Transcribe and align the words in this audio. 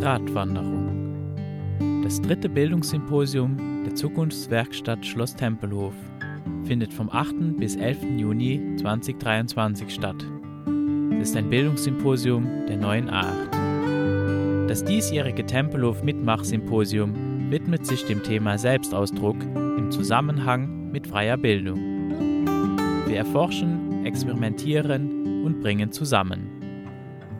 Gratwanderung. 0.00 2.02
Das 2.02 2.20
dritte 2.20 2.48
Bildungssymposium 2.48 3.84
der 3.84 3.94
Zukunftswerkstatt 3.94 5.04
Schloss 5.04 5.36
Tempelhof 5.36 5.94
findet 6.64 6.92
vom 6.92 7.10
8. 7.10 7.58
bis 7.58 7.76
11. 7.76 8.02
Juni 8.16 8.76
2023 8.76 9.92
statt. 9.92 10.24
Es 11.20 11.30
ist 11.30 11.36
ein 11.36 11.50
Bildungssymposium 11.50 12.66
der 12.66 12.78
neuen 12.78 13.10
Art. 13.10 13.50
Das 14.68 14.84
diesjährige 14.84 15.44
Tempelhof 15.44 16.02
Mitmachsymposium 16.02 17.50
widmet 17.50 17.86
sich 17.86 18.04
dem 18.04 18.22
Thema 18.22 18.56
Selbstausdruck 18.56 19.36
im 19.42 19.90
Zusammenhang 19.90 20.90
mit 20.92 21.06
freier 21.06 21.36
Bildung. 21.36 21.78
Wir 23.06 23.18
erforschen, 23.18 24.06
experimentieren 24.06 25.44
und 25.44 25.60
bringen 25.60 25.92
zusammen. 25.92 26.59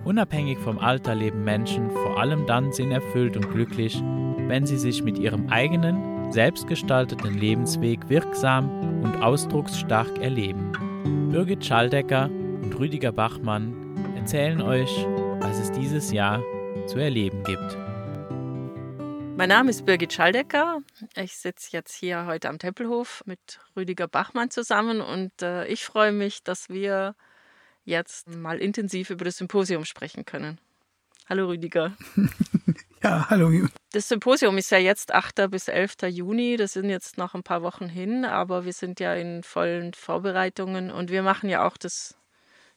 Unabhängig 0.04 0.58
vom 0.58 0.78
Alter 0.78 1.14
leben 1.14 1.44
Menschen 1.44 1.90
vor 1.90 2.18
allem 2.18 2.46
dann 2.46 2.72
sinnerfüllt 2.72 3.36
und 3.36 3.50
glücklich, 3.50 4.00
wenn 4.48 4.66
sie 4.66 4.78
sich 4.78 5.02
mit 5.02 5.18
ihrem 5.18 5.50
eigenen, 5.50 6.32
selbstgestalteten 6.32 7.38
Lebensweg 7.38 8.08
wirksam 8.08 9.02
und 9.02 9.22
ausdrucksstark 9.22 10.18
erleben. 10.18 10.72
Birgit 11.30 11.64
Schaldecker 11.64 12.26
und 12.26 12.78
Rüdiger 12.78 13.12
Bachmann 13.12 14.14
erzählen 14.16 14.62
euch, 14.62 15.06
was 15.40 15.58
es 15.58 15.70
dieses 15.72 16.12
Jahr 16.12 16.42
zu 16.86 16.98
erleben 16.98 17.42
gibt. 17.44 17.76
Mein 19.36 19.48
Name 19.48 19.70
ist 19.70 19.84
Birgit 19.84 20.12
Schaldecker. 20.12 20.80
Ich 21.16 21.36
sitze 21.36 21.70
jetzt 21.72 21.94
hier 21.94 22.26
heute 22.26 22.48
am 22.48 22.58
Tempelhof 22.58 23.22
mit 23.26 23.60
Rüdiger 23.76 24.08
Bachmann 24.08 24.50
zusammen 24.50 25.00
und 25.00 25.42
äh, 25.42 25.66
ich 25.66 25.84
freue 25.84 26.12
mich, 26.12 26.42
dass 26.42 26.68
wir 26.68 27.14
jetzt 27.84 28.28
mal 28.28 28.58
intensiv 28.58 29.10
über 29.10 29.24
das 29.24 29.36
Symposium 29.36 29.84
sprechen 29.84 30.24
können. 30.24 30.58
Hallo 31.28 31.46
Rüdiger. 31.46 31.96
ja, 33.02 33.28
hallo. 33.30 33.68
Das 33.92 34.08
Symposium 34.08 34.58
ist 34.58 34.70
ja 34.70 34.78
jetzt 34.78 35.14
8. 35.14 35.50
bis 35.50 35.68
11. 35.68 35.96
Juni. 36.08 36.56
Das 36.56 36.72
sind 36.72 36.90
jetzt 36.90 37.18
noch 37.18 37.34
ein 37.34 37.42
paar 37.42 37.62
Wochen 37.62 37.88
hin, 37.88 38.24
aber 38.24 38.64
wir 38.64 38.72
sind 38.72 39.00
ja 39.00 39.14
in 39.14 39.42
vollen 39.42 39.94
Vorbereitungen 39.94 40.90
und 40.90 41.10
wir 41.10 41.22
machen 41.22 41.48
ja 41.48 41.66
auch 41.66 41.76
das 41.76 42.16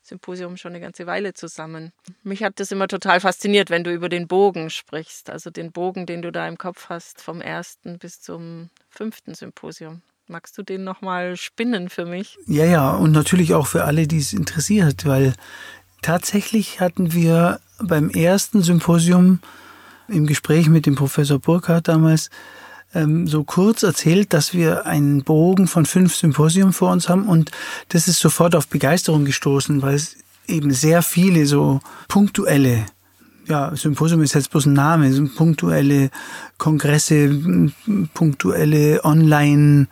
Symposium 0.04 0.58
schon 0.58 0.74
eine 0.74 0.82
ganze 0.82 1.08
Weile 1.08 1.34
zusammen. 1.34 1.94
Mich 2.24 2.44
hat 2.44 2.60
das 2.60 2.72
immer 2.72 2.88
total 2.88 3.22
fasziniert, 3.22 3.70
wenn 3.70 3.84
du 3.84 3.92
über 3.92 4.10
den 4.10 4.28
Bogen 4.28 4.70
sprichst, 4.70 5.30
also 5.30 5.50
den 5.50 5.72
Bogen, 5.72 6.06
den 6.06 6.22
du 6.22 6.32
da 6.32 6.48
im 6.48 6.58
Kopf 6.58 6.90
hast, 6.90 7.22
vom 7.22 7.42
ersten 7.42 7.98
bis 8.00 8.22
zum 8.22 8.70
fünften 8.90 9.34
Symposium. 9.34 10.02
Magst 10.28 10.58
du 10.58 10.64
den 10.64 10.86
nochmal 10.86 11.36
spinnen 11.36 11.90
für 11.90 12.06
mich? 12.06 12.38
Ja, 12.48 12.66
ja, 12.66 12.92
und 12.92 13.12
natürlich 13.12 13.54
auch 13.54 13.68
für 13.68 13.84
alle, 13.84 14.08
die 14.08 14.20
es 14.20 14.32
interessiert, 14.32 15.06
weil 15.06 15.34
tatsächlich 16.02 16.80
hatten 16.80 17.12
wir 17.12 17.60
beim 17.80 18.10
ersten 18.10 18.62
Symposium 18.62 19.40
im 20.08 20.26
Gespräch 20.26 20.70
mit 20.70 20.86
dem 20.86 20.96
Professor 20.96 21.40
Burkhardt 21.40 21.90
damals 21.90 22.30
ähm, 22.94 23.28
so 23.28 23.44
kurz 23.44 23.84
erzählt, 23.84 24.34
dass 24.34 24.54
wir 24.54 24.86
einen 24.86 25.24
Bogen 25.24 25.68
von 25.68 25.86
fünf 25.86 26.16
Symposien 26.16 26.72
vor 26.72 26.92
uns 26.92 27.10
haben 27.10 27.28
und 27.28 27.52
das 27.90 28.08
ist 28.08 28.20
sofort 28.20 28.56
auf 28.56 28.68
Begeisterung 28.68 29.26
gestoßen, 29.26 29.82
weil 29.82 29.96
es 29.96 30.16
eben 30.48 30.72
sehr 30.72 31.02
viele 31.02 31.46
so 31.46 31.82
punktuelle 32.08 32.86
ja, 33.48 33.76
Symposium 33.76 34.22
ist 34.22 34.34
jetzt 34.34 34.52
bloß 34.52 34.68
ein 34.68 34.74
Name, 34.74 35.12
so 35.14 35.26
punktuelle 35.28 36.10
Kongresse, 36.58 37.72
punktuelle 38.14 39.04
Online, 39.04 39.88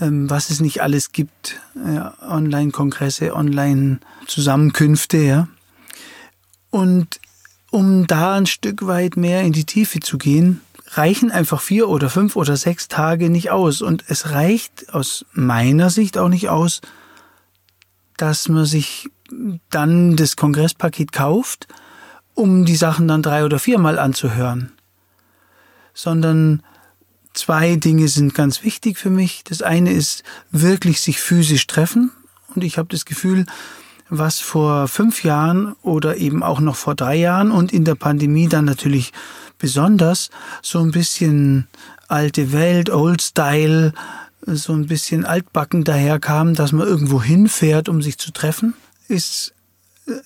ähm, 0.00 0.28
was 0.30 0.50
es 0.50 0.60
nicht 0.60 0.82
alles 0.82 1.12
gibt, 1.12 1.60
äh, 1.74 2.00
Online-Kongresse, 2.24 3.34
Online-Zusammenkünfte, 3.34 5.18
ja. 5.18 5.48
Und 6.70 7.20
um 7.70 8.06
da 8.06 8.34
ein 8.34 8.46
Stück 8.46 8.86
weit 8.86 9.16
mehr 9.16 9.42
in 9.42 9.52
die 9.52 9.64
Tiefe 9.64 10.00
zu 10.00 10.18
gehen, 10.18 10.60
reichen 10.92 11.30
einfach 11.30 11.60
vier 11.60 11.88
oder 11.88 12.10
fünf 12.10 12.36
oder 12.36 12.56
sechs 12.56 12.88
Tage 12.88 13.30
nicht 13.30 13.50
aus. 13.50 13.82
Und 13.82 14.04
es 14.08 14.30
reicht 14.30 14.92
aus 14.94 15.24
meiner 15.32 15.90
Sicht 15.90 16.16
auch 16.18 16.28
nicht 16.28 16.48
aus, 16.48 16.80
dass 18.16 18.48
man 18.48 18.64
sich 18.64 19.08
dann 19.70 20.16
das 20.16 20.36
Kongresspaket 20.36 21.12
kauft 21.12 21.66
um 22.36 22.64
die 22.64 22.76
Sachen 22.76 23.08
dann 23.08 23.22
drei 23.22 23.44
oder 23.44 23.58
viermal 23.58 23.98
anzuhören, 23.98 24.70
sondern 25.94 26.62
zwei 27.32 27.76
Dinge 27.76 28.06
sind 28.06 28.34
ganz 28.34 28.62
wichtig 28.62 28.98
für 28.98 29.10
mich. 29.10 29.42
Das 29.42 29.62
eine 29.62 29.92
ist 29.92 30.22
wirklich 30.52 31.00
sich 31.00 31.20
physisch 31.20 31.66
treffen 31.66 32.12
und 32.54 32.62
ich 32.62 32.78
habe 32.78 32.88
das 32.90 33.06
Gefühl, 33.06 33.46
was 34.08 34.38
vor 34.38 34.86
fünf 34.86 35.24
Jahren 35.24 35.74
oder 35.82 36.18
eben 36.18 36.42
auch 36.42 36.60
noch 36.60 36.76
vor 36.76 36.94
drei 36.94 37.16
Jahren 37.16 37.50
und 37.50 37.72
in 37.72 37.84
der 37.84 37.96
Pandemie 37.96 38.48
dann 38.48 38.66
natürlich 38.66 39.12
besonders 39.58 40.30
so 40.62 40.80
ein 40.80 40.92
bisschen 40.92 41.66
alte 42.06 42.52
Welt, 42.52 42.90
Old 42.90 43.22
Style, 43.22 43.92
so 44.42 44.74
ein 44.74 44.86
bisschen 44.86 45.24
altbacken 45.24 45.82
daherkam, 45.84 46.54
dass 46.54 46.70
man 46.70 46.86
irgendwo 46.86 47.20
hinfährt, 47.20 47.88
um 47.88 48.00
sich 48.00 48.18
zu 48.18 48.30
treffen, 48.30 48.74
ist 49.08 49.55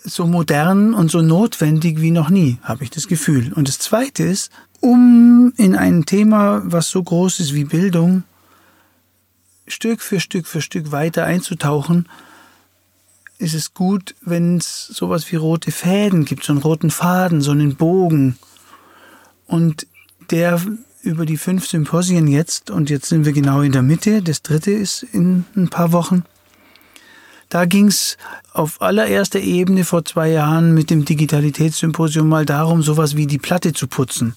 so 0.04 0.26
modern 0.26 0.94
und 0.94 1.10
so 1.10 1.22
notwendig 1.22 2.00
wie 2.00 2.10
noch 2.10 2.30
nie, 2.30 2.58
habe 2.62 2.84
ich 2.84 2.90
das 2.90 3.08
Gefühl. 3.08 3.52
Und 3.52 3.68
das 3.68 3.78
Zweite 3.78 4.24
ist, 4.24 4.50
um 4.80 5.52
in 5.56 5.74
ein 5.74 6.04
Thema, 6.04 6.62
was 6.64 6.90
so 6.90 7.02
groß 7.02 7.40
ist 7.40 7.54
wie 7.54 7.64
Bildung, 7.64 8.24
Stück 9.66 10.00
für 10.00 10.20
Stück 10.20 10.46
für 10.46 10.60
Stück 10.60 10.92
weiter 10.92 11.24
einzutauchen, 11.24 12.08
ist 13.38 13.54
es 13.54 13.72
gut, 13.72 14.14
wenn 14.20 14.58
es 14.58 14.86
sowas 14.88 15.30
wie 15.32 15.36
rote 15.36 15.70
Fäden 15.70 16.24
gibt, 16.24 16.44
so 16.44 16.52
einen 16.52 16.62
roten 16.62 16.90
Faden, 16.90 17.40
so 17.40 17.52
einen 17.52 17.76
Bogen. 17.76 18.36
Und 19.46 19.86
der 20.30 20.60
über 21.02 21.24
die 21.24 21.38
fünf 21.38 21.66
Symposien 21.66 22.28
jetzt, 22.28 22.70
und 22.70 22.90
jetzt 22.90 23.08
sind 23.08 23.24
wir 23.24 23.32
genau 23.32 23.62
in 23.62 23.72
der 23.72 23.82
Mitte, 23.82 24.22
das 24.22 24.42
dritte 24.42 24.70
ist 24.72 25.02
in 25.02 25.46
ein 25.56 25.68
paar 25.68 25.92
Wochen, 25.92 26.24
da 27.50 27.66
ging 27.66 27.88
es 27.88 28.16
auf 28.52 28.80
allererster 28.80 29.40
Ebene 29.40 29.84
vor 29.84 30.04
zwei 30.04 30.30
Jahren 30.30 30.72
mit 30.72 30.88
dem 30.88 31.04
Digitalitätssymposium 31.04 32.28
mal 32.28 32.46
darum, 32.46 32.82
sowas 32.82 33.16
wie 33.16 33.26
die 33.26 33.38
Platte 33.38 33.72
zu 33.72 33.86
putzen. 33.88 34.34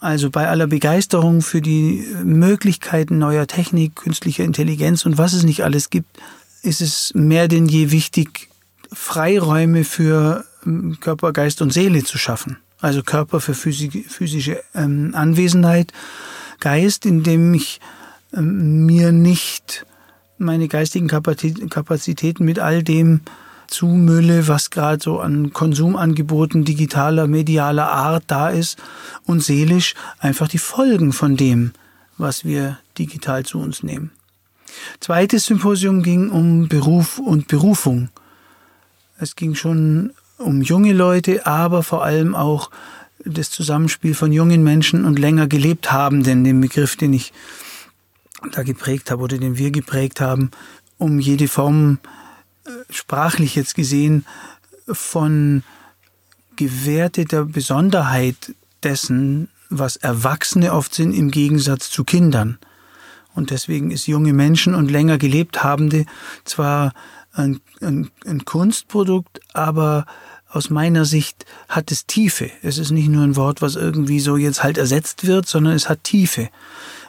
Also 0.00 0.30
bei 0.30 0.48
aller 0.48 0.66
Begeisterung 0.66 1.42
für 1.42 1.60
die 1.60 2.06
Möglichkeiten 2.24 3.18
neuer 3.18 3.46
Technik, 3.46 3.96
künstlicher 3.96 4.44
Intelligenz 4.44 5.04
und 5.04 5.18
was 5.18 5.34
es 5.34 5.42
nicht 5.42 5.62
alles 5.62 5.90
gibt, 5.90 6.08
ist 6.62 6.80
es 6.80 7.12
mehr 7.14 7.48
denn 7.48 7.66
je 7.66 7.90
wichtig, 7.90 8.48
Freiräume 8.92 9.84
für 9.84 10.44
ähm, 10.66 10.98
Körper, 11.00 11.32
Geist 11.32 11.60
und 11.60 11.72
Seele 11.72 12.02
zu 12.02 12.16
schaffen. 12.16 12.56
Also 12.80 13.02
Körper 13.02 13.40
für 13.40 13.54
physische 13.54 14.62
ähm, 14.74 15.10
Anwesenheit, 15.14 15.92
Geist, 16.60 17.04
indem 17.04 17.52
ich 17.52 17.78
ähm, 18.34 18.86
mir 18.86 19.12
nicht 19.12 19.84
meine 20.40 20.68
geistigen 20.68 21.08
Kapazitäten 21.08 22.44
mit 22.44 22.58
all 22.58 22.82
dem 22.82 23.20
zumülle, 23.66 24.48
was 24.48 24.70
gerade 24.70 25.02
so 25.02 25.20
an 25.20 25.52
Konsumangeboten 25.52 26.64
digitaler, 26.64 27.26
medialer 27.26 27.90
Art 27.90 28.24
da 28.26 28.48
ist 28.48 28.78
und 29.24 29.42
seelisch 29.42 29.94
einfach 30.18 30.48
die 30.48 30.58
Folgen 30.58 31.12
von 31.12 31.36
dem, 31.36 31.72
was 32.18 32.44
wir 32.44 32.78
digital 32.98 33.44
zu 33.44 33.60
uns 33.60 33.82
nehmen. 33.82 34.10
Zweites 35.00 35.46
Symposium 35.46 36.02
ging 36.02 36.30
um 36.30 36.68
Beruf 36.68 37.18
und 37.18 37.48
Berufung. 37.48 38.08
Es 39.18 39.36
ging 39.36 39.54
schon 39.54 40.12
um 40.38 40.62
junge 40.62 40.92
Leute, 40.92 41.46
aber 41.46 41.82
vor 41.82 42.04
allem 42.04 42.34
auch 42.34 42.70
das 43.24 43.50
Zusammenspiel 43.50 44.14
von 44.14 44.32
jungen 44.32 44.62
Menschen 44.62 45.04
und 45.04 45.18
länger 45.18 45.46
gelebt 45.46 45.92
haben, 45.92 46.22
denn 46.22 46.44
den 46.44 46.60
Begriff, 46.60 46.96
den 46.96 47.12
ich 47.12 47.32
da 48.52 48.62
geprägt 48.62 49.10
habe 49.10 49.22
oder 49.22 49.38
den 49.38 49.56
wir 49.58 49.70
geprägt 49.70 50.20
haben, 50.20 50.50
um 50.98 51.18
jede 51.18 51.48
Form 51.48 51.98
äh, 52.64 52.70
sprachlich 52.90 53.54
jetzt 53.54 53.74
gesehen 53.74 54.24
von 54.86 55.62
gewerteter 56.56 57.44
Besonderheit 57.44 58.54
dessen, 58.82 59.48
was 59.68 59.96
Erwachsene 59.96 60.72
oft 60.72 60.94
sind 60.94 61.12
im 61.12 61.30
Gegensatz 61.30 61.90
zu 61.90 62.04
Kindern. 62.04 62.58
Und 63.34 63.50
deswegen 63.50 63.90
ist 63.90 64.06
junge 64.06 64.32
Menschen 64.32 64.74
und 64.74 64.90
länger 64.90 65.16
gelebt 65.16 65.62
Habende 65.62 66.04
zwar 66.44 66.92
ein, 67.32 67.60
ein, 67.80 68.10
ein 68.26 68.44
Kunstprodukt, 68.44 69.40
aber 69.54 70.04
aus 70.48 70.68
meiner 70.68 71.04
Sicht 71.04 71.46
hat 71.68 71.92
es 71.92 72.06
Tiefe. 72.06 72.50
Es 72.62 72.76
ist 72.76 72.90
nicht 72.90 73.08
nur 73.08 73.22
ein 73.22 73.36
Wort, 73.36 73.62
was 73.62 73.76
irgendwie 73.76 74.18
so 74.18 74.36
jetzt 74.36 74.64
halt 74.64 74.78
ersetzt 74.78 75.26
wird, 75.26 75.46
sondern 75.46 75.74
es 75.74 75.88
hat 75.88 76.02
Tiefe 76.02 76.50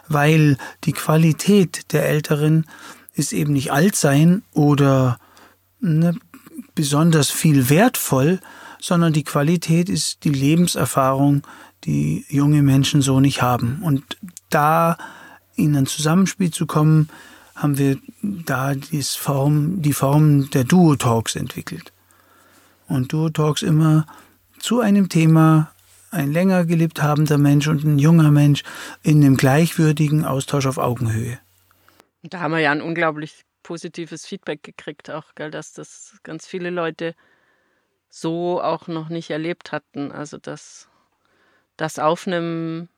weil 0.08 0.56
die 0.84 0.92
Qualität 0.92 1.92
der 1.92 2.08
Älteren 2.08 2.66
ist 3.14 3.32
eben 3.32 3.52
nicht 3.52 3.72
alt 3.72 3.96
sein 3.96 4.42
oder 4.52 5.18
ne, 5.80 6.14
besonders 6.74 7.30
viel 7.30 7.68
wertvoll, 7.68 8.40
sondern 8.80 9.12
die 9.12 9.24
Qualität 9.24 9.88
ist 9.88 10.24
die 10.24 10.30
Lebenserfahrung, 10.30 11.42
die 11.84 12.24
junge 12.28 12.62
Menschen 12.62 13.02
so 13.02 13.20
nicht 13.20 13.42
haben. 13.42 13.80
Und 13.82 14.18
da 14.50 14.96
in 15.54 15.76
ein 15.76 15.86
Zusammenspiel 15.86 16.50
zu 16.50 16.66
kommen, 16.66 17.08
haben 17.54 17.78
wir 17.78 17.98
da 18.22 18.74
Form, 19.18 19.82
die 19.82 19.92
Form 19.92 20.50
der 20.50 20.64
Duo-Talks 20.64 21.36
entwickelt. 21.36 21.92
Und 22.88 23.12
Duo-Talks 23.12 23.62
immer 23.62 24.06
zu 24.58 24.80
einem 24.80 25.08
Thema 25.08 25.71
ein 26.12 26.32
länger 26.32 26.64
gelebt 26.66 27.02
habender 27.02 27.38
Mensch 27.38 27.66
und 27.66 27.84
ein 27.84 27.98
junger 27.98 28.30
Mensch 28.30 28.62
in 29.02 29.24
einem 29.24 29.36
gleichwürdigen 29.36 30.24
Austausch 30.24 30.66
auf 30.66 30.78
Augenhöhe. 30.78 31.38
Da 32.22 32.40
haben 32.40 32.52
wir 32.52 32.60
ja 32.60 32.70
ein 32.70 32.82
unglaublich 32.82 33.44
positives 33.62 34.26
Feedback 34.26 34.62
gekriegt, 34.62 35.10
auch, 35.10 35.34
gell, 35.34 35.50
dass 35.50 35.72
das 35.72 36.18
ganz 36.22 36.46
viele 36.46 36.70
Leute 36.70 37.14
so 38.08 38.60
auch 38.60 38.88
noch 38.88 39.08
nicht 39.08 39.30
erlebt 39.30 39.72
hatten. 39.72 40.12
Also 40.12 40.38
dass 40.38 40.88
das 41.76 41.98
auf 41.98 42.26
einem 42.26 42.88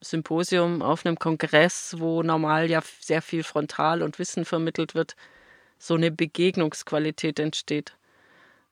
Symposium, 0.00 0.82
auf 0.82 1.06
einem 1.06 1.18
Kongress, 1.18 1.96
wo 1.98 2.22
normal 2.22 2.68
ja 2.68 2.82
sehr 3.00 3.22
viel 3.22 3.44
frontal 3.44 4.02
und 4.02 4.18
Wissen 4.18 4.44
vermittelt 4.44 4.94
wird, 4.94 5.16
so 5.78 5.94
eine 5.94 6.10
Begegnungsqualität 6.10 7.38
entsteht. 7.38 7.96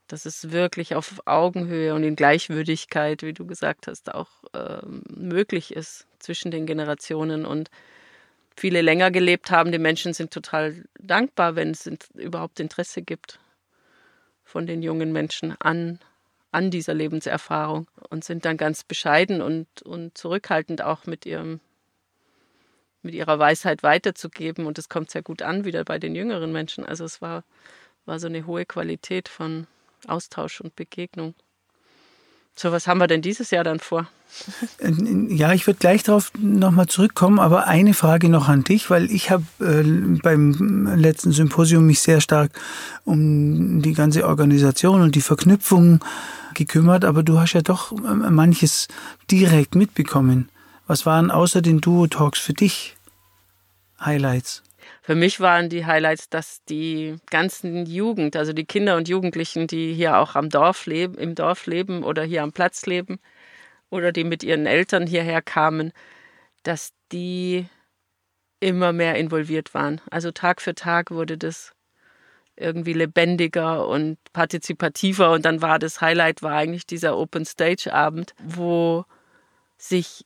Dass 0.08 0.26
es 0.26 0.50
wirklich 0.50 0.94
auf 0.94 1.20
Augenhöhe 1.24 1.94
und 1.94 2.02
in 2.02 2.16
Gleichwürdigkeit, 2.16 3.22
wie 3.22 3.32
du 3.32 3.46
gesagt 3.46 3.86
hast, 3.86 4.14
auch 4.14 4.28
äh, 4.52 4.82
möglich 4.84 5.74
ist 5.74 6.06
zwischen 6.18 6.50
den 6.50 6.66
Generationen 6.66 7.46
und 7.46 7.70
viele 8.56 8.82
länger 8.82 9.10
gelebt 9.10 9.50
haben. 9.50 9.72
Die 9.72 9.78
Menschen 9.78 10.12
sind 10.12 10.30
total 10.30 10.84
dankbar, 10.98 11.56
wenn 11.56 11.70
es 11.70 11.90
überhaupt 12.14 12.60
Interesse 12.60 13.02
gibt 13.02 13.38
von 14.44 14.66
den 14.66 14.82
jungen 14.82 15.12
Menschen 15.12 15.56
an, 15.58 15.98
an 16.52 16.70
dieser 16.70 16.94
Lebenserfahrung 16.94 17.88
und 18.10 18.24
sind 18.24 18.44
dann 18.44 18.56
ganz 18.56 18.84
bescheiden 18.84 19.42
und, 19.42 19.82
und 19.82 20.16
zurückhaltend 20.16 20.82
auch 20.82 21.06
mit 21.06 21.26
ihrem 21.26 21.60
mit 23.04 23.14
ihrer 23.14 23.38
Weisheit 23.38 23.82
weiterzugeben 23.82 24.64
und 24.64 24.78
es 24.78 24.88
kommt 24.88 25.10
sehr 25.10 25.22
gut 25.22 25.42
an 25.42 25.66
wieder 25.66 25.84
bei 25.84 25.98
den 25.98 26.14
jüngeren 26.14 26.52
Menschen. 26.52 26.86
Also 26.86 27.04
es 27.04 27.20
war, 27.20 27.44
war 28.06 28.18
so 28.18 28.28
eine 28.28 28.46
hohe 28.46 28.64
Qualität 28.64 29.28
von 29.28 29.66
Austausch 30.06 30.60
und 30.60 30.76
Begegnung. 30.76 31.34
So, 32.56 32.70
was 32.70 32.86
haben 32.86 32.98
wir 32.98 33.08
denn 33.08 33.22
dieses 33.22 33.50
Jahr 33.50 33.64
dann 33.64 33.80
vor? 33.80 34.08
Ja, 35.28 35.52
ich 35.52 35.66
würde 35.66 35.78
gleich 35.78 36.02
darauf 36.02 36.32
nochmal 36.38 36.86
zurückkommen, 36.86 37.38
aber 37.38 37.66
eine 37.66 37.94
Frage 37.94 38.28
noch 38.28 38.48
an 38.48 38.64
dich, 38.64 38.90
weil 38.90 39.10
ich 39.10 39.30
habe 39.30 39.44
äh, 39.60 39.82
beim 40.22 40.86
letzten 40.96 41.32
Symposium 41.32 41.86
mich 41.86 42.00
sehr 42.00 42.20
stark 42.20 42.52
um 43.04 43.82
die 43.82 43.92
ganze 43.92 44.26
Organisation 44.26 45.02
und 45.02 45.14
die 45.14 45.20
Verknüpfung 45.20 46.00
gekümmert, 46.54 47.04
aber 47.04 47.22
du 47.22 47.38
hast 47.38 47.52
ja 47.52 47.62
doch 47.62 47.92
äh, 47.92 48.14
manches 48.30 48.88
direkt 49.30 49.74
mitbekommen. 49.74 50.48
Was 50.86 51.06
waren 51.06 51.30
außer 51.30 51.62
den 51.62 51.80
Duo-Talks 51.80 52.38
für 52.38 52.54
dich 52.54 52.96
Highlights? 54.00 54.62
Für 55.02 55.14
mich 55.14 55.40
waren 55.40 55.68
die 55.68 55.86
Highlights, 55.86 56.28
dass 56.28 56.64
die 56.64 57.16
ganzen 57.30 57.86
Jugend, 57.86 58.36
also 58.36 58.52
die 58.52 58.64
Kinder 58.64 58.96
und 58.96 59.08
Jugendlichen, 59.08 59.66
die 59.66 59.92
hier 59.94 60.18
auch 60.18 60.34
am 60.34 60.48
Dorf 60.48 60.86
leben, 60.86 61.16
im 61.18 61.34
Dorf 61.34 61.66
leben 61.66 62.04
oder 62.04 62.22
hier 62.24 62.42
am 62.42 62.52
Platz 62.52 62.86
leben 62.86 63.18
oder 63.90 64.12
die 64.12 64.24
mit 64.24 64.42
ihren 64.42 64.66
Eltern 64.66 65.06
hierher 65.06 65.42
kamen, 65.42 65.92
dass 66.62 66.92
die 67.12 67.66
immer 68.60 68.92
mehr 68.92 69.16
involviert 69.16 69.74
waren. 69.74 70.00
Also 70.10 70.30
Tag 70.30 70.62
für 70.62 70.74
Tag 70.74 71.10
wurde 71.10 71.36
das 71.36 71.74
irgendwie 72.56 72.92
lebendiger 72.92 73.86
und 73.86 74.16
partizipativer 74.32 75.32
und 75.32 75.44
dann 75.44 75.60
war 75.60 75.78
das 75.78 76.00
Highlight 76.00 76.42
war 76.42 76.52
eigentlich 76.52 76.86
dieser 76.86 77.18
Open 77.18 77.44
Stage 77.44 77.92
Abend, 77.92 78.34
wo 78.42 79.04
sich 79.76 80.24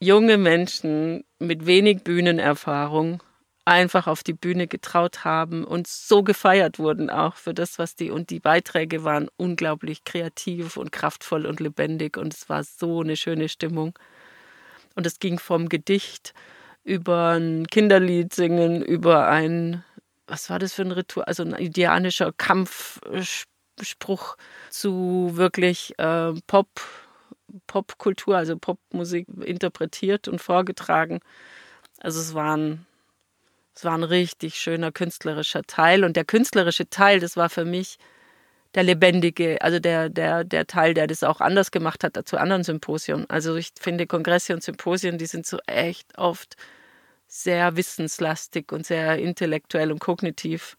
junge 0.00 0.38
Menschen 0.38 1.24
mit 1.38 1.66
wenig 1.66 2.02
Bühnenerfahrung 2.02 3.22
einfach 3.68 4.06
auf 4.06 4.22
die 4.22 4.32
Bühne 4.32 4.66
getraut 4.66 5.24
haben 5.24 5.64
und 5.64 5.86
so 5.86 6.22
gefeiert 6.22 6.78
wurden 6.78 7.10
auch 7.10 7.36
für 7.36 7.52
das, 7.52 7.78
was 7.78 7.94
die 7.96 8.10
und 8.10 8.30
die 8.30 8.40
Beiträge 8.40 9.04
waren 9.04 9.28
unglaublich 9.36 10.04
kreativ 10.04 10.78
und 10.78 10.90
kraftvoll 10.90 11.44
und 11.46 11.60
lebendig 11.60 12.16
und 12.16 12.32
es 12.34 12.48
war 12.48 12.64
so 12.64 13.02
eine 13.02 13.16
schöne 13.16 13.48
Stimmung. 13.48 13.98
Und 14.94 15.06
es 15.06 15.18
ging 15.20 15.38
vom 15.38 15.68
Gedicht 15.68 16.32
über 16.82 17.32
ein 17.38 17.66
Kinderlied 17.66 18.34
singen, 18.34 18.82
über 18.82 19.28
ein, 19.28 19.84
was 20.26 20.48
war 20.50 20.58
das 20.58 20.72
für 20.72 20.82
ein 20.82 20.92
Ritual, 20.92 21.26
also 21.26 21.42
ein 21.44 21.52
indianischer 21.52 22.32
Kampfspruch 22.32 23.46
zu 24.70 25.32
wirklich 25.34 25.98
äh, 25.98 26.32
Pop, 26.46 26.68
Popkultur, 27.66 28.38
also 28.38 28.56
Popmusik 28.56 29.26
interpretiert 29.44 30.26
und 30.26 30.40
vorgetragen. 30.40 31.20
Also 32.00 32.20
es 32.20 32.34
waren 32.34 32.86
es 33.78 33.84
war 33.84 33.94
ein 33.94 34.02
richtig 34.02 34.56
schöner 34.56 34.90
künstlerischer 34.90 35.62
Teil. 35.62 36.02
Und 36.02 36.16
der 36.16 36.24
künstlerische 36.24 36.90
Teil, 36.90 37.20
das 37.20 37.36
war 37.36 37.48
für 37.48 37.64
mich 37.64 37.98
der 38.74 38.82
lebendige, 38.82 39.62
also 39.62 39.78
der, 39.78 40.08
der, 40.08 40.42
der 40.42 40.66
Teil, 40.66 40.94
der 40.94 41.06
das 41.06 41.22
auch 41.22 41.40
anders 41.40 41.70
gemacht 41.70 42.02
hat 42.02 42.18
zu 42.28 42.38
anderen 42.38 42.64
Symposien. 42.64 43.24
Also 43.30 43.54
ich 43.54 43.70
finde 43.78 44.08
Kongresse 44.08 44.52
und 44.52 44.64
Symposien, 44.64 45.16
die 45.16 45.26
sind 45.26 45.46
so 45.46 45.58
echt 45.68 46.18
oft 46.18 46.56
sehr 47.28 47.76
wissenslastig 47.76 48.72
und 48.72 48.84
sehr 48.84 49.16
intellektuell 49.20 49.92
und 49.92 50.00
kognitiv 50.00 50.76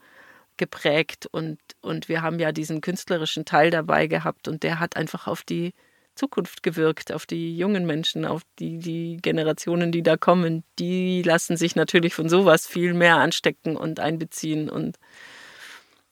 geprägt. 0.58 1.26
Und, 1.32 1.58
und 1.80 2.10
wir 2.10 2.22
haben 2.22 2.38
ja 2.38 2.52
diesen 2.52 2.82
künstlerischen 2.82 3.46
Teil 3.46 3.72
dabei 3.72 4.08
gehabt 4.08 4.50
und 4.50 4.62
der 4.64 4.82
hat 4.82 4.98
einfach 4.98 5.26
auf 5.26 5.44
die 5.44 5.74
Zukunft 6.20 6.64
gewirkt, 6.64 7.14
auf 7.14 7.26
die 7.26 7.58
jungen 7.58 7.86
Menschen, 7.86 8.26
auf 8.26 8.42
die, 8.60 8.78
die 8.78 9.18
Generationen, 9.22 9.92
die 9.92 10.04
da 10.04 10.18
kommen. 10.18 10.64
Die 10.78 11.22
lassen 11.24 11.56
sich 11.56 11.76
natürlich 11.76 12.14
von 12.14 12.28
sowas 12.28 12.68
viel 12.68 12.94
mehr 12.94 13.18
anstecken 13.18 13.78
und 13.78 14.02
einbeziehen 14.02 14.70
und, 14.70 14.98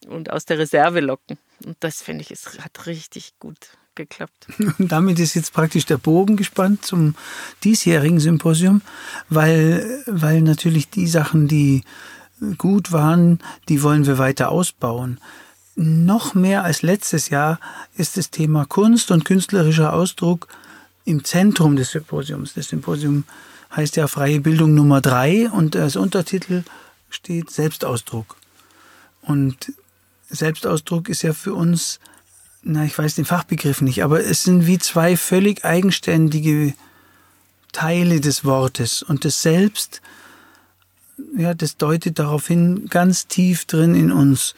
und 0.08 0.32
aus 0.32 0.46
der 0.46 0.60
Reserve 0.60 1.02
locken. 1.02 1.38
Und 1.66 1.76
das 1.82 2.02
finde 2.02 2.22
ich, 2.22 2.32
es 2.32 2.58
hat 2.60 2.86
richtig 2.86 3.34
gut 3.40 3.58
geklappt. 3.96 4.48
Und 4.78 4.92
damit 4.92 5.18
ist 5.18 5.34
jetzt 5.34 5.54
praktisch 5.54 5.88
der 5.88 5.98
Bogen 5.98 6.38
gespannt 6.38 6.86
zum 6.86 7.16
diesjährigen 7.64 8.20
Symposium, 8.20 8.84
weil, 9.28 10.04
weil 10.06 10.42
natürlich 10.42 10.92
die 10.92 11.08
Sachen, 11.08 11.48
die 11.48 11.84
gut 12.60 12.92
waren, 12.92 13.40
die 13.70 13.82
wollen 13.82 14.06
wir 14.06 14.20
weiter 14.20 14.50
ausbauen 14.50 15.20
noch 15.78 16.34
mehr 16.34 16.64
als 16.64 16.82
letztes 16.82 17.30
Jahr 17.30 17.60
ist 17.96 18.18
das 18.18 18.32
Thema 18.32 18.66
Kunst 18.66 19.12
und 19.12 19.26
künstlerischer 19.26 19.94
Ausdruck 19.94 20.48
im 21.06 21.24
Zentrum 21.24 21.76
des 21.76 21.92
Symposiums. 21.92 22.56
Das 22.56 22.70
Symposium 22.70 23.26
heißt 23.76 23.96
ja 23.96 24.08
Freie 24.08 24.42
Bildung 24.42 24.74
Nummer 24.74 25.02
drei 25.02 25.50
und 25.50 25.76
als 25.76 25.96
Untertitel 25.96 26.64
steht 27.12 27.52
Selbstausdruck. 27.52 28.36
Und 29.22 29.72
Selbstausdruck 30.30 31.10
ist 31.10 31.22
ja 31.22 31.34
für 31.34 31.54
uns, 31.54 32.00
na, 32.64 32.84
ich 32.84 32.98
weiß 32.98 33.14
den 33.16 33.26
Fachbegriff 33.26 33.82
nicht, 33.82 34.04
aber 34.04 34.24
es 34.24 34.44
sind 34.44 34.66
wie 34.66 34.80
zwei 34.80 35.16
völlig 35.16 35.64
eigenständige 35.64 36.74
Teile 37.72 38.20
des 38.20 38.44
Wortes. 38.44 39.04
Und 39.04 39.26
das 39.26 39.44
Selbst, 39.44 40.02
ja, 41.38 41.54
das 41.54 41.78
deutet 41.78 42.18
darauf 42.18 42.48
hin, 42.48 42.88
ganz 42.90 43.28
tief 43.28 43.66
drin 43.66 43.94
in 43.94 44.12
uns 44.12 44.56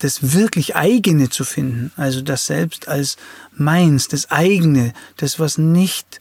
das 0.00 0.34
wirklich 0.34 0.76
eigene 0.76 1.28
zu 1.28 1.44
finden, 1.44 1.92
also 1.96 2.20
das 2.20 2.46
Selbst 2.46 2.88
als 2.88 3.16
meins, 3.52 4.08
das 4.08 4.30
eigene, 4.30 4.92
das, 5.16 5.38
was 5.38 5.58
nicht 5.58 6.20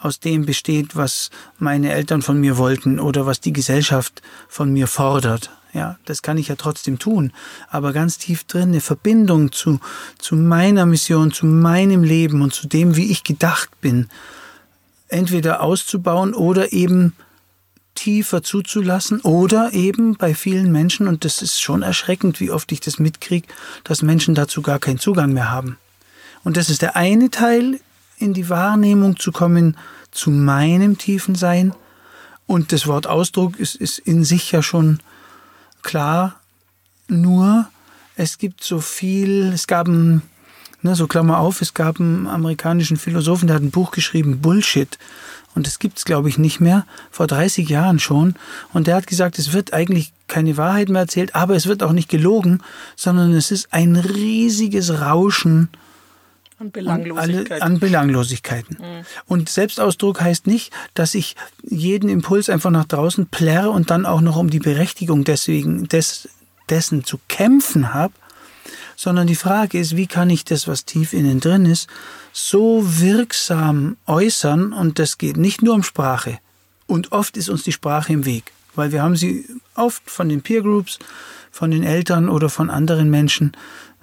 aus 0.00 0.20
dem 0.20 0.46
besteht, 0.46 0.96
was 0.96 1.30
meine 1.58 1.92
Eltern 1.92 2.22
von 2.22 2.40
mir 2.40 2.56
wollten 2.56 2.98
oder 3.00 3.26
was 3.26 3.40
die 3.40 3.52
Gesellschaft 3.52 4.22
von 4.48 4.72
mir 4.72 4.86
fordert. 4.86 5.50
Ja, 5.74 5.98
das 6.06 6.22
kann 6.22 6.38
ich 6.38 6.48
ja 6.48 6.56
trotzdem 6.56 6.98
tun. 6.98 7.32
Aber 7.68 7.92
ganz 7.92 8.16
tief 8.16 8.44
drin 8.44 8.70
eine 8.70 8.80
Verbindung 8.80 9.52
zu, 9.52 9.80
zu 10.18 10.34
meiner 10.34 10.86
Mission, 10.86 11.30
zu 11.30 11.46
meinem 11.46 12.02
Leben 12.02 12.40
und 12.42 12.54
zu 12.54 12.66
dem, 12.66 12.96
wie 12.96 13.10
ich 13.10 13.22
gedacht 13.22 13.70
bin, 13.80 14.08
entweder 15.08 15.62
auszubauen 15.62 16.32
oder 16.32 16.72
eben 16.72 17.14
tiefer 17.98 18.44
zuzulassen 18.44 19.20
oder 19.22 19.72
eben 19.72 20.16
bei 20.16 20.32
vielen 20.32 20.70
Menschen, 20.70 21.08
und 21.08 21.24
das 21.24 21.42
ist 21.42 21.60
schon 21.60 21.82
erschreckend, 21.82 22.38
wie 22.38 22.52
oft 22.52 22.70
ich 22.70 22.78
das 22.80 23.00
mitkriege, 23.00 23.48
dass 23.82 24.02
Menschen 24.02 24.36
dazu 24.36 24.62
gar 24.62 24.78
keinen 24.78 25.00
Zugang 25.00 25.32
mehr 25.32 25.50
haben. 25.50 25.78
Und 26.44 26.56
das 26.56 26.70
ist 26.70 26.82
der 26.82 26.94
eine 26.94 27.30
Teil, 27.30 27.80
in 28.16 28.34
die 28.34 28.48
Wahrnehmung 28.48 29.18
zu 29.18 29.32
kommen 29.32 29.76
zu 30.12 30.30
meinem 30.30 30.96
tiefen 30.96 31.34
Sein. 31.34 31.74
Und 32.46 32.70
das 32.70 32.86
Wort 32.86 33.08
Ausdruck 33.08 33.58
ist, 33.58 33.74
ist 33.74 33.98
in 33.98 34.24
sich 34.24 34.52
ja 34.52 34.62
schon 34.62 35.00
klar. 35.82 36.40
Nur 37.08 37.68
es 38.14 38.38
gibt 38.38 38.62
so 38.62 38.80
viel, 38.80 39.52
es 39.52 39.66
gab 39.66 39.88
ein, 39.88 40.22
ne, 40.82 40.94
so 40.94 41.06
Klammer 41.06 41.38
auf, 41.38 41.60
es 41.60 41.74
gab 41.74 42.00
einen 42.00 42.26
amerikanischen 42.26 42.96
Philosophen, 42.96 43.46
der 43.46 43.56
hat 43.56 43.62
ein 43.62 43.70
Buch 43.70 43.90
geschrieben, 43.90 44.40
Bullshit 44.40 44.98
und 45.54 45.66
das 45.66 45.78
gibt 45.78 45.98
es, 45.98 46.04
glaube 46.04 46.28
ich, 46.28 46.38
nicht 46.38 46.60
mehr, 46.60 46.86
vor 47.10 47.26
30 47.26 47.68
Jahren 47.68 47.98
schon. 47.98 48.34
Und 48.72 48.86
der 48.86 48.94
hat 48.94 49.08
gesagt, 49.08 49.40
es 49.40 49.52
wird 49.52 49.72
eigentlich 49.72 50.12
keine 50.28 50.56
Wahrheit 50.56 50.88
mehr 50.88 51.02
erzählt, 51.02 51.34
aber 51.34 51.56
es 51.56 51.66
wird 51.66 51.82
auch 51.82 51.90
nicht 51.90 52.08
gelogen, 52.08 52.60
sondern 52.94 53.32
es 53.32 53.50
ist 53.50 53.72
ein 53.72 53.96
riesiges 53.96 55.00
Rauschen 55.00 55.68
an 56.60 56.70
Belanglosigkeiten. 56.70 57.52
Alle, 57.52 57.62
an 57.62 57.78
Belanglosigkeiten. 57.80 58.76
Mhm. 58.80 59.04
Und 59.26 59.48
Selbstausdruck 59.48 60.20
heißt 60.20 60.46
nicht, 60.46 60.72
dass 60.94 61.14
ich 61.14 61.34
jeden 61.62 62.08
Impuls 62.08 62.50
einfach 62.50 62.70
nach 62.70 62.84
draußen 62.84 63.26
plärre 63.26 63.70
und 63.70 63.90
dann 63.90 64.06
auch 64.06 64.20
noch 64.20 64.36
um 64.36 64.50
die 64.50 64.58
Berechtigung 64.60 65.24
deswegen 65.24 65.88
des, 65.88 66.28
dessen 66.68 67.04
zu 67.04 67.18
kämpfen 67.28 67.94
habe, 67.94 68.14
sondern 68.98 69.28
die 69.28 69.36
Frage 69.36 69.78
ist, 69.78 69.94
wie 69.94 70.08
kann 70.08 70.28
ich 70.28 70.44
das, 70.44 70.66
was 70.66 70.84
tief 70.84 71.12
innen 71.12 71.38
drin 71.38 71.66
ist, 71.66 71.88
so 72.32 72.82
wirksam 72.84 73.96
äußern 74.08 74.72
und 74.72 74.98
das 74.98 75.18
geht 75.18 75.36
nicht 75.36 75.62
nur 75.62 75.74
um 75.74 75.84
Sprache. 75.84 76.40
Und 76.88 77.12
oft 77.12 77.36
ist 77.36 77.48
uns 77.48 77.62
die 77.62 77.70
Sprache 77.70 78.12
im 78.12 78.24
Weg, 78.24 78.50
weil 78.74 78.90
wir 78.90 79.04
haben 79.04 79.14
sie 79.14 79.46
oft 79.76 80.10
von 80.10 80.28
den 80.28 80.42
Peer 80.42 80.62
Groups, 80.62 80.98
von 81.52 81.70
den 81.70 81.84
Eltern 81.84 82.28
oder 82.28 82.48
von 82.48 82.70
anderen 82.70 83.08
Menschen, 83.08 83.52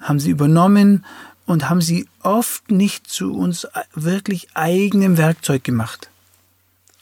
haben 0.00 0.18
sie 0.18 0.30
übernommen 0.30 1.04
und 1.44 1.68
haben 1.68 1.82
sie 1.82 2.08
oft 2.22 2.70
nicht 2.70 3.06
zu 3.06 3.34
uns 3.34 3.68
wirklich 3.92 4.48
eigenem 4.54 5.18
Werkzeug 5.18 5.62
gemacht. 5.62 6.08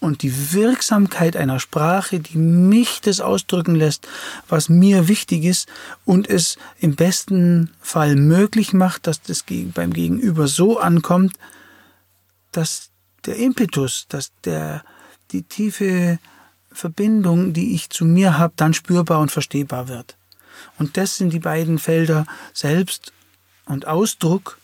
Und 0.04 0.20
die 0.20 0.52
Wirksamkeit 0.52 1.34
einer 1.34 1.58
Sprache, 1.58 2.20
die 2.20 2.37
mich 2.37 3.00
das 3.00 3.23
ausdrücken 3.23 3.75
lässt, 3.75 4.06
was 4.49 4.68
mir 4.68 5.08
wichtig 5.08 5.44
ist 5.44 5.66
und 6.04 6.28
es 6.28 6.58
im 6.78 6.94
besten 6.94 7.70
Fall 7.80 8.14
möglich 8.14 8.75
macht, 8.75 9.06
dass 9.06 9.23
das 9.23 9.46
beim 9.73 9.94
Gegenüber 9.94 10.46
so 10.46 10.78
ankommt, 10.78 11.38
dass 12.52 12.90
der 13.25 13.37
Impetus, 13.37 14.04
dass 14.11 14.32
der, 14.44 14.84
die 15.32 15.42
tiefe 15.42 16.18
Verbindung, 16.70 17.54
die 17.54 17.75
ich 17.75 17.88
zu 17.88 18.04
mir 18.04 18.37
habe, 18.37 18.52
dann 18.56 18.75
spürbar 18.75 19.20
und 19.20 19.32
verstehbar 19.32 19.88
wird. 19.88 20.18
Und 20.78 20.99
das 20.99 21.16
sind 21.16 21.32
die 21.32 21.40
beiden 21.40 21.78
Felder 21.78 22.26
Selbst 22.52 23.14
und 23.64 23.87
Ausdruck. 23.87 24.58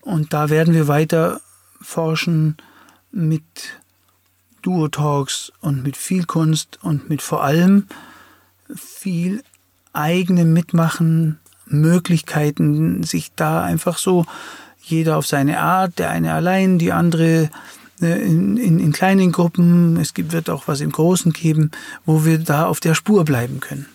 Und 0.00 0.32
da 0.32 0.50
werden 0.50 0.74
wir 0.74 0.88
weiter 0.88 1.40
forschen 1.80 2.56
mit 3.12 3.44
Duo-Talks 4.66 5.52
und 5.60 5.84
mit 5.84 5.96
viel 5.96 6.24
Kunst 6.24 6.78
und 6.82 7.08
mit 7.08 7.22
vor 7.22 7.44
allem 7.44 7.86
viel 8.74 9.44
eigenem 9.92 10.52
Mitmachen, 10.52 11.38
Möglichkeiten, 11.66 13.02
sich 13.04 13.32
da 13.34 13.62
einfach 13.62 13.98
so 13.98 14.26
jeder 14.82 15.16
auf 15.16 15.26
seine 15.26 15.60
Art, 15.60 15.98
der 15.98 16.10
eine 16.10 16.32
allein, 16.32 16.78
die 16.78 16.92
andere 16.92 17.50
äh, 18.00 18.22
in, 18.22 18.56
in, 18.56 18.78
in 18.78 18.92
kleinen 18.92 19.32
Gruppen, 19.32 19.96
es 19.96 20.14
gibt, 20.14 20.32
wird 20.32 20.50
auch 20.50 20.68
was 20.68 20.80
im 20.80 20.92
Großen 20.92 21.32
geben, 21.32 21.70
wo 22.04 22.24
wir 22.24 22.38
da 22.38 22.66
auf 22.66 22.80
der 22.80 22.94
Spur 22.94 23.24
bleiben 23.24 23.60
können. 23.60 23.86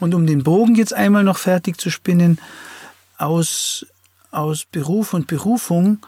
Und 0.00 0.14
um 0.14 0.26
den 0.26 0.42
Bogen 0.42 0.74
jetzt 0.74 0.94
einmal 0.94 1.24
noch 1.24 1.38
fertig 1.38 1.78
zu 1.78 1.90
spinnen, 1.90 2.38
aus, 3.18 3.86
aus 4.30 4.64
Beruf 4.64 5.14
und 5.14 5.26
Berufung, 5.26 5.98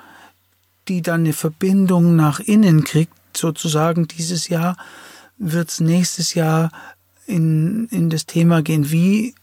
die 0.88 1.02
dann 1.02 1.20
eine 1.20 1.32
Verbindung 1.32 2.16
nach 2.16 2.40
innen 2.40 2.84
kriegt, 2.84 3.15
sozusagen 3.36 4.08
dieses 4.08 4.48
Jahr, 4.48 4.76
wird 5.38 5.68
es 5.68 5.80
nächstes 5.80 6.34
Jahr 6.34 6.70
in, 7.26 7.88
in 7.90 8.10
das 8.10 8.26
Thema 8.26 8.62
gehen, 8.62 8.90
wie, 8.90 9.34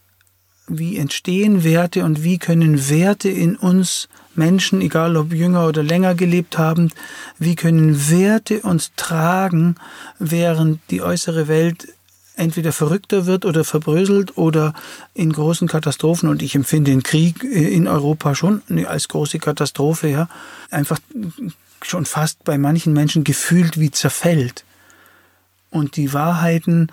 wie 0.67 0.97
entstehen 0.97 1.63
Werte 1.63 2.03
und 2.03 2.23
wie 2.23 2.37
können 2.37 2.89
Werte 2.89 3.29
in 3.29 3.55
uns 3.55 4.07
Menschen, 4.35 4.81
egal 4.81 5.17
ob 5.17 5.33
jünger 5.33 5.67
oder 5.67 5.83
länger 5.83 6.15
gelebt 6.15 6.57
haben, 6.57 6.89
wie 7.37 7.55
können 7.55 8.09
Werte 8.09 8.61
uns 8.61 8.91
tragen, 8.95 9.75
während 10.17 10.79
die 10.89 11.01
äußere 11.01 11.47
Welt 11.47 11.87
entweder 12.35 12.71
verrückter 12.71 13.25
wird 13.25 13.45
oder 13.45 13.63
verbröselt 13.63 14.37
oder 14.37 14.73
in 15.13 15.31
großen 15.31 15.67
Katastrophen 15.67 16.29
und 16.29 16.41
ich 16.41 16.55
empfinde 16.55 16.91
den 16.91 17.03
Krieg 17.03 17.43
äh, 17.43 17.73
in 17.73 17.87
Europa 17.87 18.33
schon 18.33 18.63
als 18.87 19.07
große 19.07 19.39
Katastrophe, 19.39 20.07
ja, 20.07 20.29
einfach 20.71 20.99
schon 21.85 22.05
fast 22.05 22.43
bei 22.43 22.57
manchen 22.57 22.93
Menschen 22.93 23.23
gefühlt 23.23 23.79
wie 23.79 23.91
zerfällt 23.91 24.63
und 25.69 25.95
die 25.95 26.13
Wahrheiten 26.13 26.91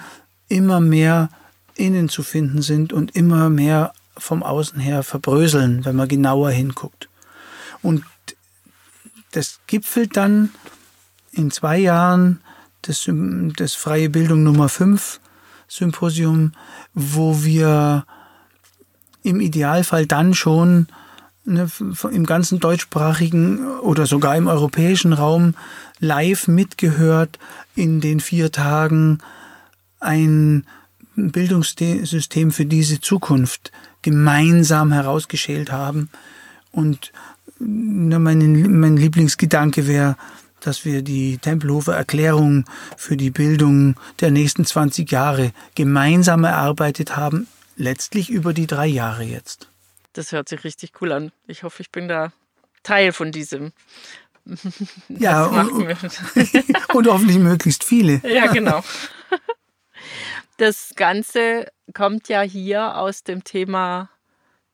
immer 0.49 0.81
mehr 0.81 1.31
innen 1.75 2.09
zu 2.09 2.23
finden 2.23 2.63
sind 2.63 2.93
und 2.93 3.17
immer 3.17 3.51
mehr 3.51 3.93
vom 4.17 4.43
Außen 4.43 4.81
her 4.81 5.03
verbröseln, 5.03 5.85
wenn 5.85 5.97
man 5.97 6.09
genauer 6.09 6.51
hinguckt. 6.51 7.09
Und 7.83 8.05
das 9.33 9.61
gipfelt 9.67 10.17
dann 10.17 10.51
in 11.33 11.51
zwei 11.51 11.79
Jahren 11.79 12.41
das, 12.83 13.09
das 13.57 13.75
Freie 13.75 14.11
Bildung 14.11 14.43
Nummer 14.43 14.69
5 14.69 15.21
Symposium, 15.69 16.53
wo 16.95 17.45
wir 17.45 18.05
im 19.23 19.41
Idealfall 19.41 20.07
dann 20.07 20.35
schon 20.35 20.89
ne, 21.45 21.69
im 22.11 22.27
ganzen 22.27 22.61
deutschsprachigen 22.61 23.79
oder 23.81 24.07
sogar 24.07 24.37
im 24.37 24.49
europäischen 24.49 25.13
Raum 25.13 25.55
live 25.99 26.49
mitgehört 26.49 27.39
in 27.75 28.01
den 28.01 28.21
vier 28.21 28.53
Tagen 28.53 29.19
ein 30.01 30.65
Bildungssystem 31.17 32.51
für 32.51 32.65
diese 32.65 33.01
Zukunft 33.01 33.73
gemeinsam 34.03 34.93
herausgeschält 34.93 35.71
haben. 35.71 36.09
Und 36.73 37.13
ne, 37.59 38.19
mein, 38.19 38.79
mein 38.79 38.97
Lieblingsgedanke 38.97 39.87
wäre, 39.87 40.17
dass 40.61 40.85
wir 40.85 41.03
die 41.03 41.39
Tempelhofer 41.39 41.95
Erklärung 41.95 42.65
für 42.97 43.17
die 43.17 43.31
Bildung 43.31 43.97
der 44.21 44.31
nächsten 44.31 44.65
20 44.65 45.11
Jahre 45.11 45.53
gemeinsam 45.75 46.45
erarbeitet 46.45 47.17
haben, 47.17 47.47
letztlich 47.77 48.31
über 48.31 48.53
die 48.53 48.67
drei 48.67 48.87
Jahre 48.87 49.25
jetzt. 49.25 49.69
Das 50.13 50.33
hört 50.33 50.49
sich 50.49 50.65
richtig 50.65 50.93
cool 51.01 51.13
an. 51.13 51.33
Ich 51.47 51.63
hoffe, 51.63 51.83
ich 51.83 51.91
bin 51.91 52.09
da 52.09 52.33
Teil 52.83 53.13
von 53.13 53.33
diesem. 53.33 53.73
ja, 55.09 55.45
und, 55.45 55.71
und 56.95 57.07
hoffentlich 57.07 57.39
möglichst 57.39 57.85
viele. 57.85 58.21
Ja, 58.25 58.47
genau. 58.47 58.83
Das 60.57 60.93
Ganze 60.97 61.67
kommt 61.95 62.29
ja 62.29 62.43
hier 62.43 62.97
aus 62.97 63.23
dem 63.23 63.45
Thema 63.45 64.11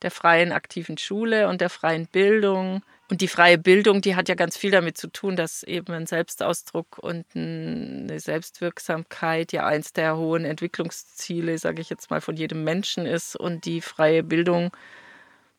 der 0.02 0.10
freien 0.10 0.52
aktiven 0.52 0.98
Schule 0.98 1.48
und 1.48 1.60
der 1.60 1.70
freien 1.70 2.06
Bildung 2.06 2.82
und 3.08 3.20
die 3.20 3.28
freie 3.28 3.56
Bildung, 3.56 4.00
die 4.00 4.16
hat 4.16 4.28
ja 4.28 4.34
ganz 4.34 4.56
viel 4.56 4.72
damit 4.72 4.98
zu 4.98 5.06
tun, 5.08 5.36
dass 5.36 5.62
eben 5.62 5.92
ein 5.92 6.06
Selbstausdruck 6.06 6.98
und 6.98 7.24
eine 7.36 8.18
Selbstwirksamkeit 8.18 9.52
ja 9.52 9.64
eins 9.64 9.92
der 9.92 10.16
hohen 10.16 10.44
Entwicklungsziele, 10.44 11.56
sage 11.58 11.80
ich 11.80 11.88
jetzt 11.88 12.10
mal, 12.10 12.20
von 12.20 12.36
jedem 12.36 12.64
Menschen 12.64 13.06
ist. 13.06 13.36
Und 13.36 13.64
die 13.64 13.80
freie 13.80 14.24
Bildung 14.24 14.72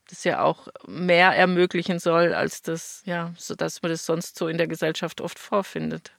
das 0.10 0.24
ja 0.24 0.42
auch 0.42 0.68
mehr 0.88 1.36
ermöglichen 1.36 2.00
soll, 2.00 2.34
als 2.34 2.62
das, 2.62 3.02
ja, 3.06 3.34
so 3.38 3.56
dass 3.56 3.82
man 3.82 3.92
das 3.92 4.06
sonst 4.06 4.38
so 4.38 4.48
in 4.48 4.58
der 4.58 4.68
Gesellschaft 4.68 5.22
oft 5.22 5.40
vorfindet. 5.40 6.12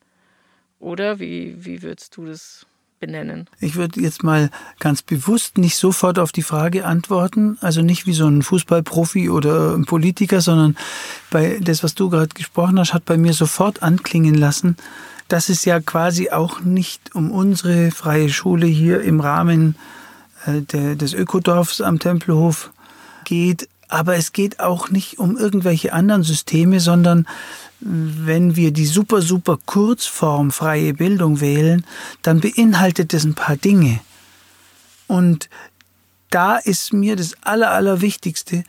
Oder 0.80 1.18
wie, 1.18 1.64
wie 1.64 1.82
würdest 1.82 2.16
du 2.16 2.26
das 2.26 2.66
benennen? 3.00 3.48
Ich 3.60 3.76
würde 3.76 4.00
jetzt 4.00 4.22
mal 4.22 4.50
ganz 4.78 5.02
bewusst 5.02 5.58
nicht 5.58 5.76
sofort 5.76 6.18
auf 6.18 6.32
die 6.32 6.42
Frage 6.42 6.84
antworten, 6.84 7.58
also 7.60 7.82
nicht 7.82 8.06
wie 8.06 8.12
so 8.12 8.26
ein 8.26 8.42
Fußballprofi 8.42 9.30
oder 9.30 9.74
ein 9.74 9.86
Politiker, 9.86 10.40
sondern 10.40 10.76
bei 11.30 11.58
das, 11.60 11.82
was 11.82 11.94
du 11.94 12.10
gerade 12.10 12.28
gesprochen 12.28 12.78
hast, 12.78 12.94
hat 12.94 13.04
bei 13.04 13.16
mir 13.16 13.32
sofort 13.32 13.82
anklingen 13.82 14.34
lassen, 14.34 14.76
dass 15.28 15.48
es 15.48 15.64
ja 15.64 15.80
quasi 15.80 16.30
auch 16.30 16.60
nicht 16.60 17.14
um 17.14 17.30
unsere 17.30 17.90
freie 17.90 18.28
Schule 18.28 18.66
hier 18.66 19.02
im 19.02 19.20
Rahmen 19.20 19.76
äh, 20.46 20.62
des 20.96 21.12
Ökodorfs 21.12 21.80
am 21.80 21.98
Tempelhof 21.98 22.70
geht, 23.24 23.68
aber 23.88 24.16
es 24.16 24.32
geht 24.32 24.60
auch 24.60 24.90
nicht 24.90 25.18
um 25.18 25.36
irgendwelche 25.36 25.92
anderen 25.92 26.22
Systeme, 26.22 26.80
sondern 26.80 27.26
wenn 27.80 28.56
wir 28.56 28.72
die 28.72 28.86
super, 28.86 29.22
super 29.22 29.58
Kurzform 29.64 30.50
freie 30.50 30.94
Bildung 30.94 31.40
wählen, 31.40 31.84
dann 32.22 32.40
beinhaltet 32.40 33.12
das 33.12 33.24
ein 33.24 33.34
paar 33.34 33.56
Dinge. 33.56 34.00
Und 35.06 35.48
da 36.30 36.56
ist 36.56 36.92
mir 36.92 37.16
das 37.16 37.34
Aller, 37.42 37.70
Allerwichtigste, 37.70 38.64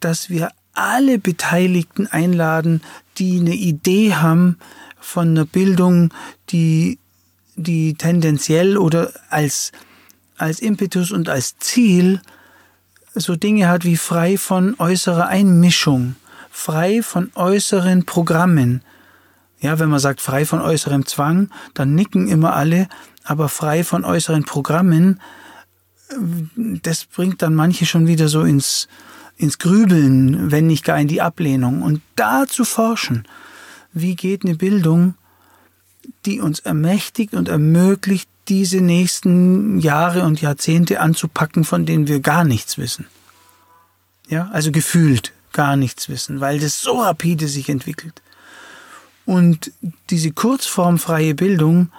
dass 0.00 0.30
wir 0.30 0.50
alle 0.72 1.18
Beteiligten 1.18 2.06
einladen, 2.06 2.82
die 3.18 3.38
eine 3.38 3.54
Idee 3.54 4.14
haben 4.14 4.58
von 4.98 5.28
einer 5.28 5.44
Bildung, 5.44 6.12
die, 6.50 6.98
die 7.54 7.94
tendenziell 7.94 8.76
oder 8.76 9.12
als, 9.30 9.70
als 10.36 10.58
Impetus 10.58 11.12
und 11.12 11.28
als 11.28 11.58
Ziel 11.58 12.20
so 13.14 13.36
Dinge 13.36 13.68
hat 13.68 13.84
wie 13.84 13.96
frei 13.96 14.36
von 14.36 14.74
äußerer 14.78 15.28
Einmischung 15.28 16.16
frei 16.54 17.02
von 17.02 17.30
äußeren 17.34 18.06
Programmen. 18.06 18.82
Ja, 19.58 19.80
wenn 19.80 19.90
man 19.90 19.98
sagt 19.98 20.20
frei 20.20 20.46
von 20.46 20.60
äußerem 20.60 21.04
Zwang, 21.04 21.50
dann 21.74 21.94
nicken 21.94 22.28
immer 22.28 22.54
alle, 22.54 22.88
aber 23.24 23.48
frei 23.48 23.82
von 23.82 24.04
äußeren 24.04 24.44
Programmen, 24.44 25.20
das 26.56 27.06
bringt 27.06 27.42
dann 27.42 27.54
manche 27.54 27.86
schon 27.86 28.06
wieder 28.06 28.28
so 28.28 28.42
ins, 28.42 28.88
ins 29.36 29.58
Grübeln, 29.58 30.52
wenn 30.52 30.68
nicht 30.68 30.84
gar 30.84 30.98
in 30.98 31.08
die 31.08 31.20
Ablehnung. 31.20 31.82
Und 31.82 32.02
da 32.14 32.46
zu 32.46 32.64
forschen, 32.64 33.26
wie 33.92 34.14
geht 34.14 34.44
eine 34.44 34.54
Bildung, 34.54 35.14
die 36.24 36.40
uns 36.40 36.60
ermächtigt 36.60 37.34
und 37.34 37.48
ermöglicht, 37.48 38.28
diese 38.48 38.80
nächsten 38.80 39.78
Jahre 39.78 40.24
und 40.24 40.40
Jahrzehnte 40.40 41.00
anzupacken, 41.00 41.64
von 41.64 41.86
denen 41.86 42.08
wir 42.08 42.20
gar 42.20 42.44
nichts 42.44 42.78
wissen. 42.78 43.06
Ja, 44.28 44.48
also 44.52 44.70
gefühlt 44.72 45.32
gar 45.52 45.76
nichts 45.76 46.08
wissen, 46.08 46.40
weil 46.40 46.58
das 46.58 46.80
so 46.80 47.00
rapide 47.00 47.48
sich 47.48 47.68
entwickelt. 47.68 48.22
Und 49.24 49.72
diese 50.10 50.32
kurzformfreie 50.32 51.34
Bildung 51.34 51.90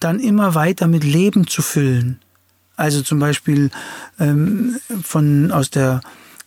dann 0.00 0.20
immer 0.20 0.54
weiter 0.54 0.86
mit 0.86 1.04
Leben 1.04 1.46
zu 1.46 1.62
füllen. 1.62 2.20
Also 2.76 3.02
zum 3.02 3.18
Beispiel 3.18 3.70
ähm, 4.18 4.78
von, 5.02 5.50
aus 5.50 5.70
der 5.70 6.00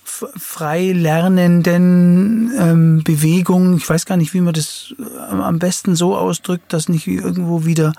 frei 0.04 0.92
lernenden 0.92 2.52
ähm, 2.58 3.04
Bewegung. 3.04 3.78
Ich 3.78 3.90
weiß 3.90 4.06
gar 4.06 4.18
nicht, 4.18 4.34
wie 4.34 4.42
man 4.42 4.54
das 4.54 4.94
äh, 5.00 5.20
am 5.32 5.60
besten 5.60 5.96
so 5.96 6.18
ausdrückt, 6.18 6.74
dass 6.74 6.90
nicht 6.90 7.08
irgendwo 7.08 7.66
wieder 7.66 7.94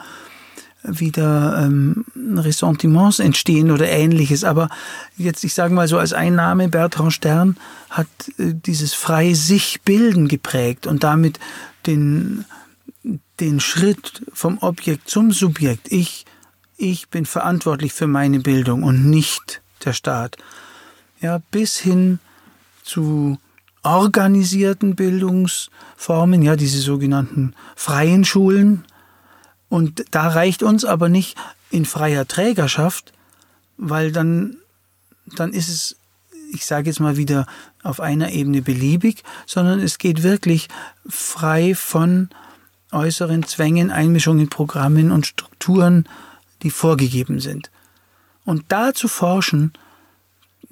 wieder 0.82 1.62
ähm, 1.64 2.04
Ressentiments 2.36 3.18
entstehen 3.18 3.70
oder 3.70 3.88
ähnliches. 3.88 4.44
Aber 4.44 4.68
jetzt, 5.16 5.44
ich 5.44 5.54
sage 5.54 5.74
mal 5.74 5.88
so 5.88 5.98
als 5.98 6.12
Einnahme, 6.12 6.68
Bertrand 6.68 7.12
Stern 7.12 7.56
hat 7.90 8.06
äh, 8.38 8.54
dieses 8.54 8.94
frei 8.94 9.34
sich 9.34 9.82
bilden 9.82 10.28
geprägt 10.28 10.86
und 10.86 11.04
damit 11.04 11.38
den, 11.86 12.44
den 13.40 13.60
Schritt 13.60 14.22
vom 14.32 14.58
Objekt 14.58 15.08
zum 15.08 15.32
Subjekt. 15.32 15.90
Ich, 15.90 16.24
ich 16.76 17.08
bin 17.08 17.26
verantwortlich 17.26 17.92
für 17.92 18.06
meine 18.06 18.40
Bildung 18.40 18.82
und 18.82 19.08
nicht 19.08 19.62
der 19.84 19.92
Staat. 19.92 20.36
Ja, 21.20 21.40
bis 21.50 21.76
hin 21.76 22.18
zu 22.82 23.38
organisierten 23.82 24.94
Bildungsformen, 24.94 26.42
ja, 26.42 26.56
diese 26.56 26.80
sogenannten 26.80 27.54
freien 27.76 28.24
Schulen, 28.24 28.84
und 29.70 30.04
da 30.10 30.28
reicht 30.28 30.62
uns 30.62 30.84
aber 30.84 31.08
nicht 31.08 31.38
in 31.70 31.86
freier 31.86 32.28
Trägerschaft, 32.28 33.12
weil 33.78 34.12
dann, 34.12 34.58
dann 35.24 35.52
ist 35.54 35.68
es, 35.68 35.96
ich 36.52 36.66
sage 36.66 36.90
jetzt 36.90 37.00
mal 37.00 37.16
wieder, 37.16 37.46
auf 37.82 38.00
einer 38.00 38.32
Ebene 38.32 38.60
beliebig, 38.60 39.22
sondern 39.46 39.80
es 39.80 39.96
geht 39.98 40.22
wirklich 40.24 40.68
frei 41.08 41.74
von 41.74 42.28
äußeren 42.90 43.44
Zwängen, 43.44 43.92
Einmischungen, 43.92 44.50
Programmen 44.50 45.12
und 45.12 45.26
Strukturen, 45.26 46.06
die 46.62 46.70
vorgegeben 46.70 47.38
sind. 47.38 47.70
Und 48.44 48.64
da 48.68 48.92
zu 48.92 49.06
forschen, 49.06 49.72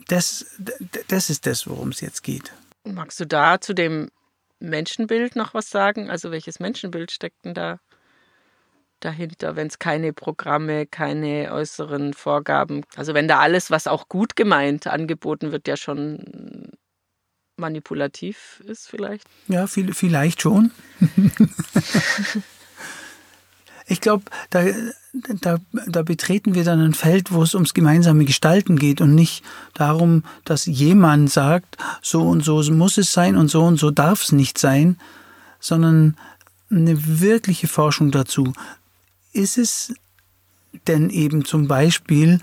das, 0.09 0.45
das 1.07 1.31
ist 1.31 1.47
das, 1.47 1.69
worum 1.69 1.91
es 1.91 2.01
jetzt 2.01 2.25
geht. 2.25 2.53
Magst 2.83 3.21
du 3.21 3.27
da 3.27 3.61
zu 3.61 3.75
dem 3.75 4.11
Menschenbild 4.59 5.37
noch 5.37 5.55
was 5.55 5.71
sagen? 5.71 6.11
Also 6.11 6.33
welches 6.33 6.59
Menschenbild 6.59 7.13
steckt 7.13 7.45
denn 7.45 7.55
da 7.55 7.79
dahinter, 9.01 9.57
wenn 9.57 9.67
es 9.69 9.79
keine 9.79 10.13
Programme, 10.13 10.87
keine 10.87 11.53
äußeren 11.53 12.15
Vorgaben, 12.15 12.83
also 12.97 13.15
wenn 13.15 13.29
da 13.29 13.39
alles, 13.39 13.71
was 13.71 13.87
auch 13.87 14.09
gut 14.09 14.37
gemeint 14.37 14.87
angeboten 14.87 15.53
wird, 15.53 15.69
ja 15.69 15.77
schon 15.77 16.71
manipulativ 17.59 18.63
ist 18.67 18.89
vielleicht? 18.89 19.27
Ja, 19.49 19.67
viel, 19.67 19.93
vielleicht 19.93 20.43
schon. 20.43 20.71
ich 23.87 24.01
glaube, 24.01 24.25
da, 24.51 24.65
da, 25.41 25.59
da 25.87 26.03
betreten 26.03 26.55
wir 26.55 26.65
dann 26.65 26.81
ein 26.81 26.95
Feld, 26.95 27.33
wo 27.33 27.43
es 27.43 27.55
ums 27.55 27.75
gemeinsame 27.75 28.25
Gestalten 28.25 28.79
geht 28.79 29.01
und 29.01 29.15
nicht 29.15 29.45
darum, 29.75 30.25
dass 30.45 30.67
jemand 30.67 31.31
sagt, 31.31 31.77
so 32.01 32.23
und 32.23 32.45
so 32.45 32.63
muss 32.73 32.99
es 32.99 33.13
sein 33.13 33.37
und 33.37 33.49
so 33.49 33.65
und 33.65 33.79
so 33.79 33.91
darf 33.91 34.23
es 34.23 34.33
nicht 34.33 34.59
sein, 34.59 34.99
sondern 35.61 36.17
eine 36.71 37.21
wirkliche 37.21 37.67
Forschung 37.67 38.11
dazu 38.11 38.53
ist 39.33 39.59
es 39.59 39.95
denn 40.87 41.11
eben 41.11 41.45
zum 41.45 41.69
Beispiel, 41.69 42.41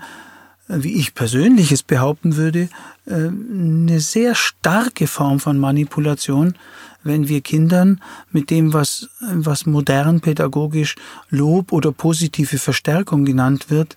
äh, 0.68 0.76
wie 0.78 0.94
ich 0.94 1.14
persönlich 1.14 1.72
es 1.72 1.82
behaupten 1.82 2.36
würde, 2.36 2.68
äh, 3.06 3.14
eine 3.14 4.00
sehr 4.00 4.34
starke 4.34 5.06
Form 5.06 5.40
von 5.40 5.58
Manipulation, 5.58 6.54
wenn 7.02 7.28
wir 7.28 7.40
Kindern 7.40 8.00
mit 8.32 8.50
dem, 8.50 8.72
was, 8.72 9.08
was 9.20 9.64
modern 9.64 10.20
pädagogisch 10.20 10.96
Lob 11.30 11.72
oder 11.72 11.92
positive 11.92 12.58
Verstärkung 12.58 13.24
genannt 13.24 13.70
wird, 13.70 13.96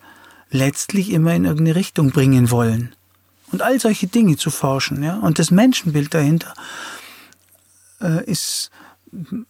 letztlich 0.52 1.12
immer 1.12 1.34
in 1.34 1.46
irgendeine 1.46 1.76
Richtung 1.76 2.12
bringen 2.12 2.52
wollen. 2.52 2.96
Und 3.52 3.64
all 3.64 3.80
solche 3.80 4.08
Dinge 4.08 4.38
zu 4.38 4.52
forschen, 4.52 5.02
ja. 5.02 5.18
Und 5.18 5.40
das 5.40 5.50
Menschenbild 5.50 6.14
dahinter 6.14 6.54
äh, 8.00 8.24
ist 8.26 8.70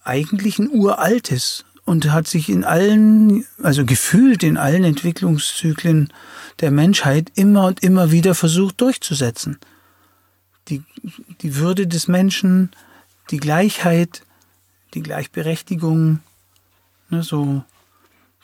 eigentlich 0.04 0.58
ein 0.58 0.70
uraltes 0.70 1.66
und 1.90 2.12
hat 2.12 2.28
sich 2.28 2.48
in 2.48 2.62
allen, 2.62 3.44
also 3.64 3.84
gefühlt 3.84 4.44
in 4.44 4.56
allen 4.56 4.84
Entwicklungszyklen 4.84 6.12
der 6.60 6.70
Menschheit 6.70 7.32
immer 7.34 7.66
und 7.66 7.82
immer 7.82 8.12
wieder 8.12 8.36
versucht 8.36 8.80
durchzusetzen. 8.80 9.58
Die, 10.68 10.84
die 11.40 11.56
Würde 11.56 11.88
des 11.88 12.06
Menschen, 12.06 12.70
die 13.32 13.38
Gleichheit, 13.38 14.22
die 14.94 15.02
Gleichberechtigung, 15.02 16.20
ne, 17.08 17.24
so 17.24 17.64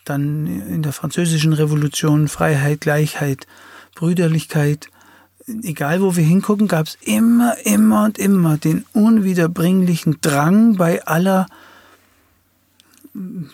dann 0.05 0.49
in 0.49 0.83
der 0.83 0.93
französischen 0.93 1.53
Revolution 1.53 2.27
Freiheit, 2.27 2.81
Gleichheit, 2.81 3.47
Brüderlichkeit. 3.95 4.89
Egal 5.47 6.03
wo 6.03 6.17
wir 6.17 6.25
hingucken, 6.25 6.67
gab 6.67 6.89
es 6.89 6.99
immer, 7.01 7.55
immer 7.65 8.07
und 8.07 8.19
immer 8.19 8.59
den 8.59 8.85
unwiederbringlichen 8.93 10.19
Drang 10.21 10.77
bei 10.77 11.07
aller 11.07 11.47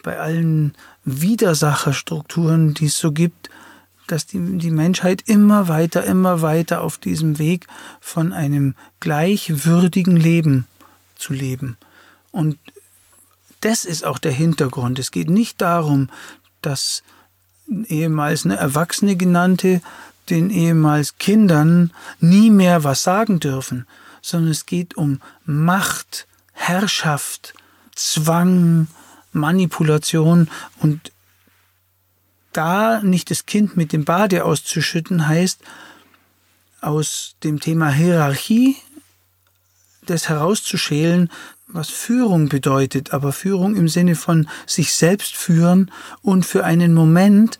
bei 0.03 0.18
allen 0.18 0.75
Widersacherstrukturen, 1.05 2.75
die 2.75 2.87
es 2.87 2.98
so 2.98 3.12
gibt, 3.12 3.51
dass 4.07 4.27
die, 4.27 4.59
die 4.59 4.70
Menschheit 4.70 5.22
immer 5.27 5.68
weiter, 5.68 6.05
immer 6.05 6.42
weiter 6.42 6.83
auf 6.83 6.98
diesem 6.98 7.38
Weg 7.38 7.66
von 8.01 8.33
einem 8.33 8.75
gleichwürdigen 9.01 10.16
Leben 10.16 10.66
zu 11.16 11.33
leben. 11.33 11.77
Und 12.31 12.59
das 13.61 13.85
ist 13.85 14.05
auch 14.05 14.18
der 14.18 14.33
Hintergrund. 14.33 14.98
Es 14.98 15.12
geht 15.12 15.31
nicht 15.31 15.61
darum, 15.61 16.11
dass 16.62 17.03
ehemals 17.87 18.44
eine 18.44 18.57
Erwachsene 18.57 19.16
genannte 19.16 19.81
den 20.31 20.51
ehemals 20.51 21.18
Kindern 21.18 21.92
nie 22.20 22.51
mehr 22.51 22.85
was 22.85 23.03
sagen 23.03 23.40
dürfen, 23.40 23.87
sondern 24.20 24.51
es 24.51 24.66
geht 24.66 24.96
um 24.96 25.20
Macht, 25.44 26.27
Herrschaft, 26.53 27.55
Zwang, 27.94 28.87
Manipulation 29.33 30.49
und 30.81 31.12
da 32.53 33.01
nicht 33.03 33.31
das 33.31 33.47
Kind 33.47 33.77
mit 33.77 33.92
dem 33.92 34.05
Bade 34.05 34.45
auszuschütten, 34.45 35.27
heißt 35.27 35.61
aus 36.81 37.37
dem 37.42 37.61
Thema 37.61 37.90
Hierarchie 37.90 38.77
das 40.05 40.29
herauszuschälen, 40.29 41.31
was 41.68 41.88
Führung 41.88 42.49
bedeutet, 42.49 43.14
aber 43.14 43.33
Führung 43.33 43.77
im 43.77 43.88
Sinne 43.88 44.14
von 44.14 44.49
sich 44.66 44.92
selbst 44.92 45.37
führen 45.37 45.90
und 46.21 46.45
für 46.45 46.64
einen 46.64 46.92
Moment, 46.92 47.59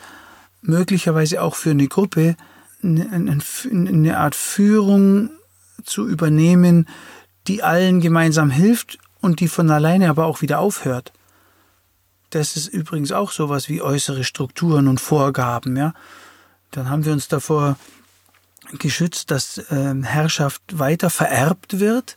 möglicherweise 0.61 1.40
auch 1.40 1.54
für 1.54 1.70
eine 1.70 1.88
Gruppe, 1.88 2.37
eine 2.82 4.18
Art 4.18 4.35
Führung 4.35 5.30
zu 5.85 6.06
übernehmen, 6.08 6.88
die 7.46 7.62
allen 7.62 8.00
gemeinsam 8.00 8.50
hilft 8.50 8.98
und 9.20 9.40
die 9.40 9.48
von 9.48 9.70
alleine 9.70 10.11
aber 10.11 10.26
auch 10.26 10.42
wieder 10.42 10.58
aufhört. 10.58 11.12
Das 12.32 12.56
ist 12.56 12.68
übrigens 12.68 13.12
auch 13.12 13.30
sowas 13.30 13.68
wie 13.68 13.82
äußere 13.82 14.24
Strukturen 14.24 14.88
und 14.88 15.00
Vorgaben, 15.00 15.76
ja. 15.76 15.92
Dann 16.70 16.88
haben 16.88 17.04
wir 17.04 17.12
uns 17.12 17.28
davor 17.28 17.76
geschützt, 18.78 19.30
dass 19.30 19.58
äh, 19.58 19.94
Herrschaft 20.02 20.62
weiter 20.72 21.10
vererbt 21.10 21.78
wird. 21.78 22.16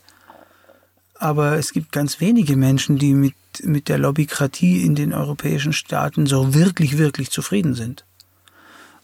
Aber 1.15 1.57
es 1.57 1.73
gibt 1.73 1.91
ganz 1.91 2.21
wenige 2.21 2.55
Menschen, 2.55 2.97
die 2.97 3.13
mit, 3.13 3.35
mit 3.63 3.89
der 3.89 3.97
Lobbykratie 3.97 4.85
in 4.85 4.95
den 4.95 5.11
europäischen 5.11 5.73
Staaten 5.73 6.27
so 6.27 6.53
wirklich, 6.53 6.97
wirklich 6.97 7.29
zufrieden 7.29 7.73
sind. 7.73 8.05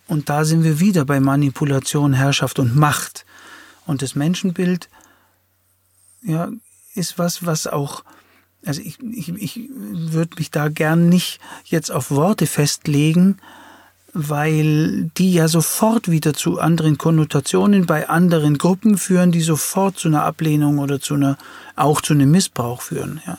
Und 0.08 0.30
da 0.30 0.46
sind 0.46 0.64
wir 0.64 0.80
wieder 0.80 1.04
bei 1.04 1.20
Manipulation, 1.20 2.14
Herrschaft 2.14 2.58
und 2.58 2.74
Macht. 2.74 3.26
Und 3.86 4.02
das 4.02 4.16
Menschenbild 4.16 4.88
ja, 6.22 6.50
ist 6.96 7.20
was, 7.20 7.46
was 7.46 7.68
auch 7.68 8.06
also 8.66 8.82
ich, 8.82 9.00
ich, 9.02 9.30
ich 9.30 9.70
würde 9.74 10.36
mich 10.38 10.52
da 10.52 10.70
gern 10.70 11.10
nicht 11.10 11.40
jetzt 11.66 11.92
auf 11.92 12.12
Worte 12.12 12.46
festlegen, 12.46 13.38
weil 14.14 15.10
die 15.18 15.34
ja 15.34 15.48
sofort 15.48 16.12
wieder 16.12 16.34
zu 16.34 16.60
anderen 16.60 16.98
Konnotationen 16.98 17.86
bei 17.86 18.10
anderen 18.10 18.58
Gruppen 18.58 18.98
führen, 18.98 19.32
die 19.32 19.42
sofort 19.42 19.98
zu 19.98 20.10
einer 20.10 20.24
Ablehnung 20.24 20.80
oder 20.80 21.00
zu 21.00 21.14
einer, 21.14 21.38
auch 21.76 22.02
zu 22.02 22.14
einem 22.14 22.30
Missbrauch 22.30 22.82
führen. 22.82 23.22
Ja. 23.26 23.38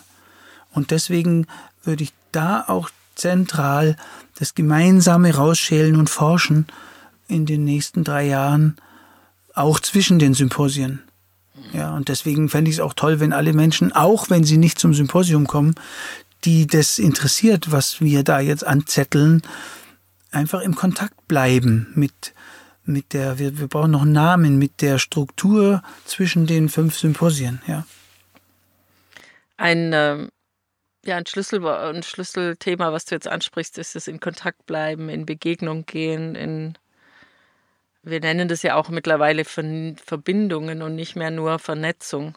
Und 0.72 0.90
deswegen 0.90 1.46
würde 1.84 2.04
ich 2.04 2.12
da 2.32 2.64
auch 2.66 2.90
zentral 3.14 3.96
das 4.38 4.54
Gemeinsame 4.54 5.34
rausschälen 5.34 5.96
und 5.96 6.08
forschen 6.08 6.66
in 7.28 7.44
den 7.46 7.64
nächsten 7.64 8.04
drei 8.04 8.26
Jahren, 8.26 8.76
auch 9.54 9.78
zwischen 9.80 10.18
den 10.18 10.32
Symposien. 10.32 11.00
Ja, 11.72 11.94
und 11.94 12.08
deswegen 12.08 12.48
fände 12.48 12.70
ich 12.70 12.76
es 12.76 12.80
auch 12.80 12.94
toll, 12.94 13.20
wenn 13.20 13.32
alle 13.32 13.52
Menschen, 13.52 13.92
auch 13.92 14.30
wenn 14.30 14.44
sie 14.44 14.58
nicht 14.58 14.78
zum 14.78 14.94
Symposium 14.94 15.46
kommen, 15.46 15.74
die 16.44 16.66
das 16.66 16.98
interessiert, 16.98 17.70
was 17.70 18.00
wir 18.00 18.24
da 18.24 18.40
jetzt 18.40 18.66
anzetteln, 18.66 19.42
einfach 20.30 20.60
im 20.60 20.74
Kontakt 20.74 21.28
bleiben 21.28 21.92
mit, 21.94 22.34
mit 22.84 23.12
der, 23.12 23.38
wir, 23.38 23.58
wir 23.58 23.68
brauchen 23.68 23.92
noch 23.92 24.02
einen 24.02 24.12
Namen, 24.12 24.58
mit 24.58 24.82
der 24.82 24.98
Struktur 24.98 25.82
zwischen 26.04 26.46
den 26.46 26.68
fünf 26.68 26.98
Symposien, 26.98 27.62
ja. 27.66 27.86
Ein, 29.56 29.92
äh, 29.92 30.28
ja, 31.04 31.16
ein, 31.16 31.26
Schlüssel, 31.26 31.64
ein 31.66 32.02
Schlüsselthema, 32.02 32.92
was 32.92 33.04
du 33.04 33.14
jetzt 33.14 33.28
ansprichst, 33.28 33.78
ist 33.78 33.94
das 33.94 34.08
in 34.08 34.18
Kontakt 34.18 34.66
bleiben, 34.66 35.08
in 35.08 35.26
Begegnung 35.26 35.86
gehen, 35.86 36.34
in 36.34 36.76
Wir 38.02 38.20
nennen 38.20 38.48
das 38.48 38.62
ja 38.62 38.74
auch 38.74 38.88
mittlerweile 38.88 39.44
Verbindungen 39.44 40.82
und 40.82 40.96
nicht 40.96 41.14
mehr 41.14 41.30
nur 41.30 41.58
Vernetzung. 41.58 42.36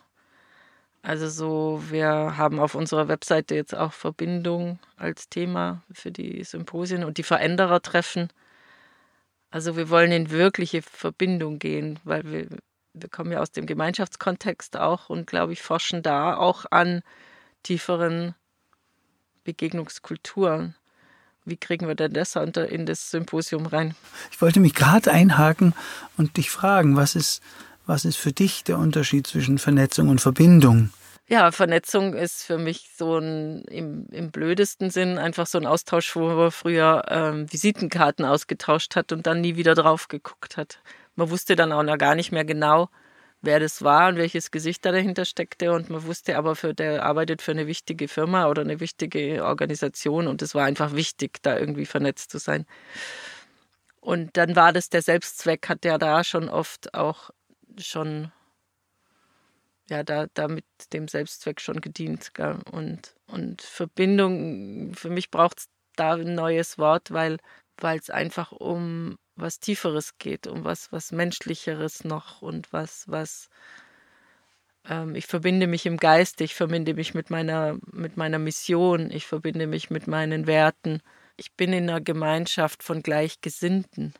Also 1.01 1.29
so, 1.29 1.83
wir 1.89 2.37
haben 2.37 2.59
auf 2.59 2.75
unserer 2.75 3.07
Webseite 3.07 3.55
jetzt 3.55 3.75
auch 3.75 3.93
Verbindung 3.93 4.79
als 4.97 5.29
Thema 5.29 5.83
für 5.91 6.11
die 6.11 6.43
Symposien 6.43 7.03
und 7.03 7.17
die 7.17 7.23
Veränderertreffen. 7.23 8.29
Also 9.51 9.77
wir 9.77 9.89
wollen 9.89 10.11
in 10.11 10.31
wirkliche 10.31 10.81
Verbindung 10.81 11.59
gehen, 11.59 11.99
weil 12.03 12.23
wir, 12.31 12.47
wir 12.93 13.09
kommen 13.09 13.31
ja 13.31 13.39
aus 13.39 13.51
dem 13.51 13.67
Gemeinschaftskontext 13.67 14.77
auch 14.77 15.09
und 15.09 15.27
glaube 15.27 15.53
ich 15.53 15.61
forschen 15.61 16.03
da 16.03 16.37
auch 16.37 16.65
an 16.71 17.01
tieferen 17.63 18.35
Begegnungskulturen. 19.43 20.75
Wie 21.45 21.57
kriegen 21.57 21.87
wir 21.87 21.95
denn 21.95 22.13
das 22.13 22.35
in 22.35 22.85
das 22.85 23.11
Symposium 23.11 23.67
rein? 23.67 23.95
Ich 24.31 24.41
wollte 24.41 24.59
mich 24.59 24.73
gerade 24.73 25.11
einhaken 25.11 25.73
und 26.17 26.37
dich 26.37 26.49
fragen, 26.49 26.95
was 26.95 27.15
ist 27.15 27.41
was 27.85 28.05
ist 28.05 28.17
für 28.17 28.31
dich 28.31 28.63
der 28.63 28.79
Unterschied 28.79 29.27
zwischen 29.27 29.57
Vernetzung 29.59 30.09
und 30.09 30.19
Verbindung? 30.19 30.89
Ja, 31.27 31.51
Vernetzung 31.51 32.13
ist 32.13 32.43
für 32.43 32.57
mich 32.57 32.91
so 32.95 33.17
ein 33.17 33.63
im, 33.65 34.07
im 34.11 34.31
blödesten 34.31 34.91
Sinn 34.91 35.17
einfach 35.17 35.47
so 35.47 35.57
ein 35.57 35.65
Austausch, 35.65 36.15
wo 36.15 36.27
man 36.27 36.51
früher 36.51 37.03
ähm, 37.09 37.51
Visitenkarten 37.51 38.25
ausgetauscht 38.25 38.95
hat 38.95 39.11
und 39.11 39.25
dann 39.25 39.41
nie 39.41 39.55
wieder 39.55 39.73
drauf 39.73 40.07
geguckt 40.07 40.57
hat. 40.57 40.79
Man 41.15 41.29
wusste 41.29 41.55
dann 41.55 41.71
auch 41.71 41.83
noch 41.83 41.97
gar 41.97 42.13
nicht 42.13 42.31
mehr 42.31 42.45
genau, 42.45 42.89
wer 43.45 43.59
das 43.59 43.81
war 43.83 44.09
und 44.09 44.17
welches 44.17 44.51
Gesicht 44.51 44.85
da 44.85 44.91
dahinter 44.91 45.25
steckte. 45.25 45.71
Und 45.71 45.89
man 45.89 46.05
wusste 46.05 46.37
aber, 46.37 46.55
für, 46.55 46.73
der 46.73 47.03
arbeitet 47.03 47.41
für 47.41 47.51
eine 47.51 47.67
wichtige 47.67 48.07
Firma 48.07 48.47
oder 48.47 48.61
eine 48.61 48.79
wichtige 48.79 49.43
Organisation 49.45 50.27
und 50.27 50.41
es 50.41 50.55
war 50.55 50.65
einfach 50.65 50.93
wichtig, 50.93 51.41
da 51.41 51.57
irgendwie 51.57 51.85
vernetzt 51.85 52.31
zu 52.31 52.39
sein. 52.39 52.65
Und 54.01 54.37
dann 54.37 54.55
war 54.55 54.71
das 54.73 54.89
der 54.89 55.01
Selbstzweck, 55.01 55.67
hat 55.67 55.85
ja 55.85 55.97
da 55.97 56.23
schon 56.23 56.49
oft 56.49 56.93
auch 56.93 57.31
schon 57.77 58.31
ja, 59.89 60.03
da, 60.03 60.27
da 60.33 60.47
mit 60.47 60.65
dem 60.93 61.07
Selbstzweck 61.07 61.61
schon 61.61 61.81
gedient. 61.81 62.33
Gell? 62.33 62.59
Und, 62.71 63.15
und 63.27 63.61
Verbindung, 63.61 64.93
für 64.95 65.09
mich 65.09 65.29
braucht 65.31 65.59
es 65.59 65.65
da 65.95 66.13
ein 66.13 66.35
neues 66.35 66.77
Wort, 66.77 67.11
weil 67.11 67.39
es 67.81 68.09
einfach 68.09 68.51
um 68.51 69.17
was 69.35 69.59
Tieferes 69.59 70.17
geht, 70.17 70.47
um 70.47 70.63
was, 70.63 70.91
was 70.91 71.11
Menschlicheres 71.11 72.03
noch 72.03 72.41
und 72.41 72.71
was, 72.71 73.05
was 73.07 73.49
ähm, 74.87 75.15
ich 75.15 75.27
verbinde 75.27 75.67
mich 75.67 75.85
im 75.85 75.97
Geiste, 75.97 76.43
ich 76.43 76.55
verbinde 76.55 76.93
mich 76.93 77.13
mit 77.13 77.29
meiner, 77.29 77.77
mit 77.91 78.17
meiner 78.17 78.39
Mission, 78.39 79.11
ich 79.11 79.25
verbinde 79.25 79.67
mich 79.67 79.89
mit 79.89 80.07
meinen 80.07 80.47
Werten. 80.47 81.01
Ich 81.37 81.53
bin 81.53 81.73
in 81.73 81.89
einer 81.89 82.01
Gemeinschaft 82.01 82.83
von 82.83 83.03
Gleichgesinnten. 83.03 84.13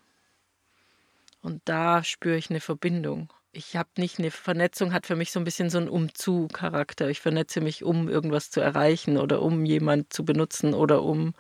Und 1.42 1.62
da 1.66 2.04
spüre 2.04 2.38
ich 2.38 2.50
eine 2.50 2.60
Verbindung 2.60 3.32
ich 3.56 3.76
habe 3.76 3.90
nicht 3.98 4.20
eine 4.20 4.32
Vernetzung, 4.32 4.94
hat 4.94 5.06
für 5.06 5.16
mich 5.16 5.32
so 5.32 5.40
ein 5.40 5.46
bisschen 5.46 5.70
so 5.70 5.78
einen 5.78 5.88
Umzu-Charakter. 5.88 7.10
Ich 7.10 7.22
vernetze 7.22 7.62
mich, 7.62 7.84
um 7.84 8.10
irgendwas 8.10 8.52
zu 8.52 8.60
erreichen 8.60 9.18
oder 9.18 9.42
um 9.42 9.66
jemand 9.66 10.12
zu 10.12 10.26
benutzen 10.26 10.74
oder 10.74 11.04
um 11.04 11.34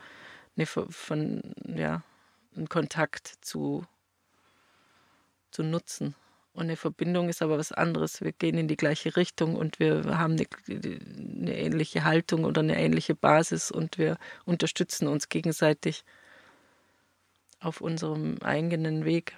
eine, 0.55 0.65
von, 0.65 1.41
ja, 1.65 2.03
einen 2.55 2.69
Kontakt 2.69 3.33
zu, 3.41 3.85
zu 5.51 5.63
nutzen. 5.63 6.15
Und 6.53 6.63
eine 6.63 6.77
Verbindung 6.77 7.27
ist 7.27 7.41
aber 7.41 7.57
was 7.57 7.73
anderes. 7.73 8.21
Wir 8.21 8.31
gehen 8.31 8.57
in 8.57 8.69
die 8.69 8.77
gleiche 8.77 9.17
Richtung 9.17 9.55
und 9.55 9.79
wir 9.79 10.17
haben 10.17 10.33
eine, 10.33 10.45
eine 10.69 11.57
ähnliche 11.57 12.05
Haltung 12.05 12.45
oder 12.45 12.61
eine 12.61 12.79
ähnliche 12.79 13.13
Basis 13.13 13.71
und 13.71 13.97
wir 13.97 14.17
unterstützen 14.45 15.07
uns 15.07 15.27
gegenseitig 15.27 16.05
auf 17.59 17.81
unserem 17.81 18.37
eigenen 18.41 19.03
Weg 19.03 19.37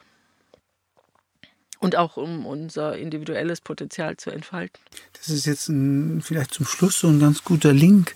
und 1.79 1.95
auch 1.95 2.17
um 2.17 2.45
unser 2.45 2.97
individuelles 2.97 3.61
Potenzial 3.61 4.17
zu 4.17 4.31
entfalten. 4.31 4.79
Das 5.13 5.29
ist 5.29 5.45
jetzt 5.45 5.69
ein, 5.69 6.21
vielleicht 6.21 6.53
zum 6.53 6.65
Schluss 6.65 6.99
so 6.99 7.07
ein 7.07 7.19
ganz 7.19 7.43
guter 7.43 7.73
Link 7.73 8.15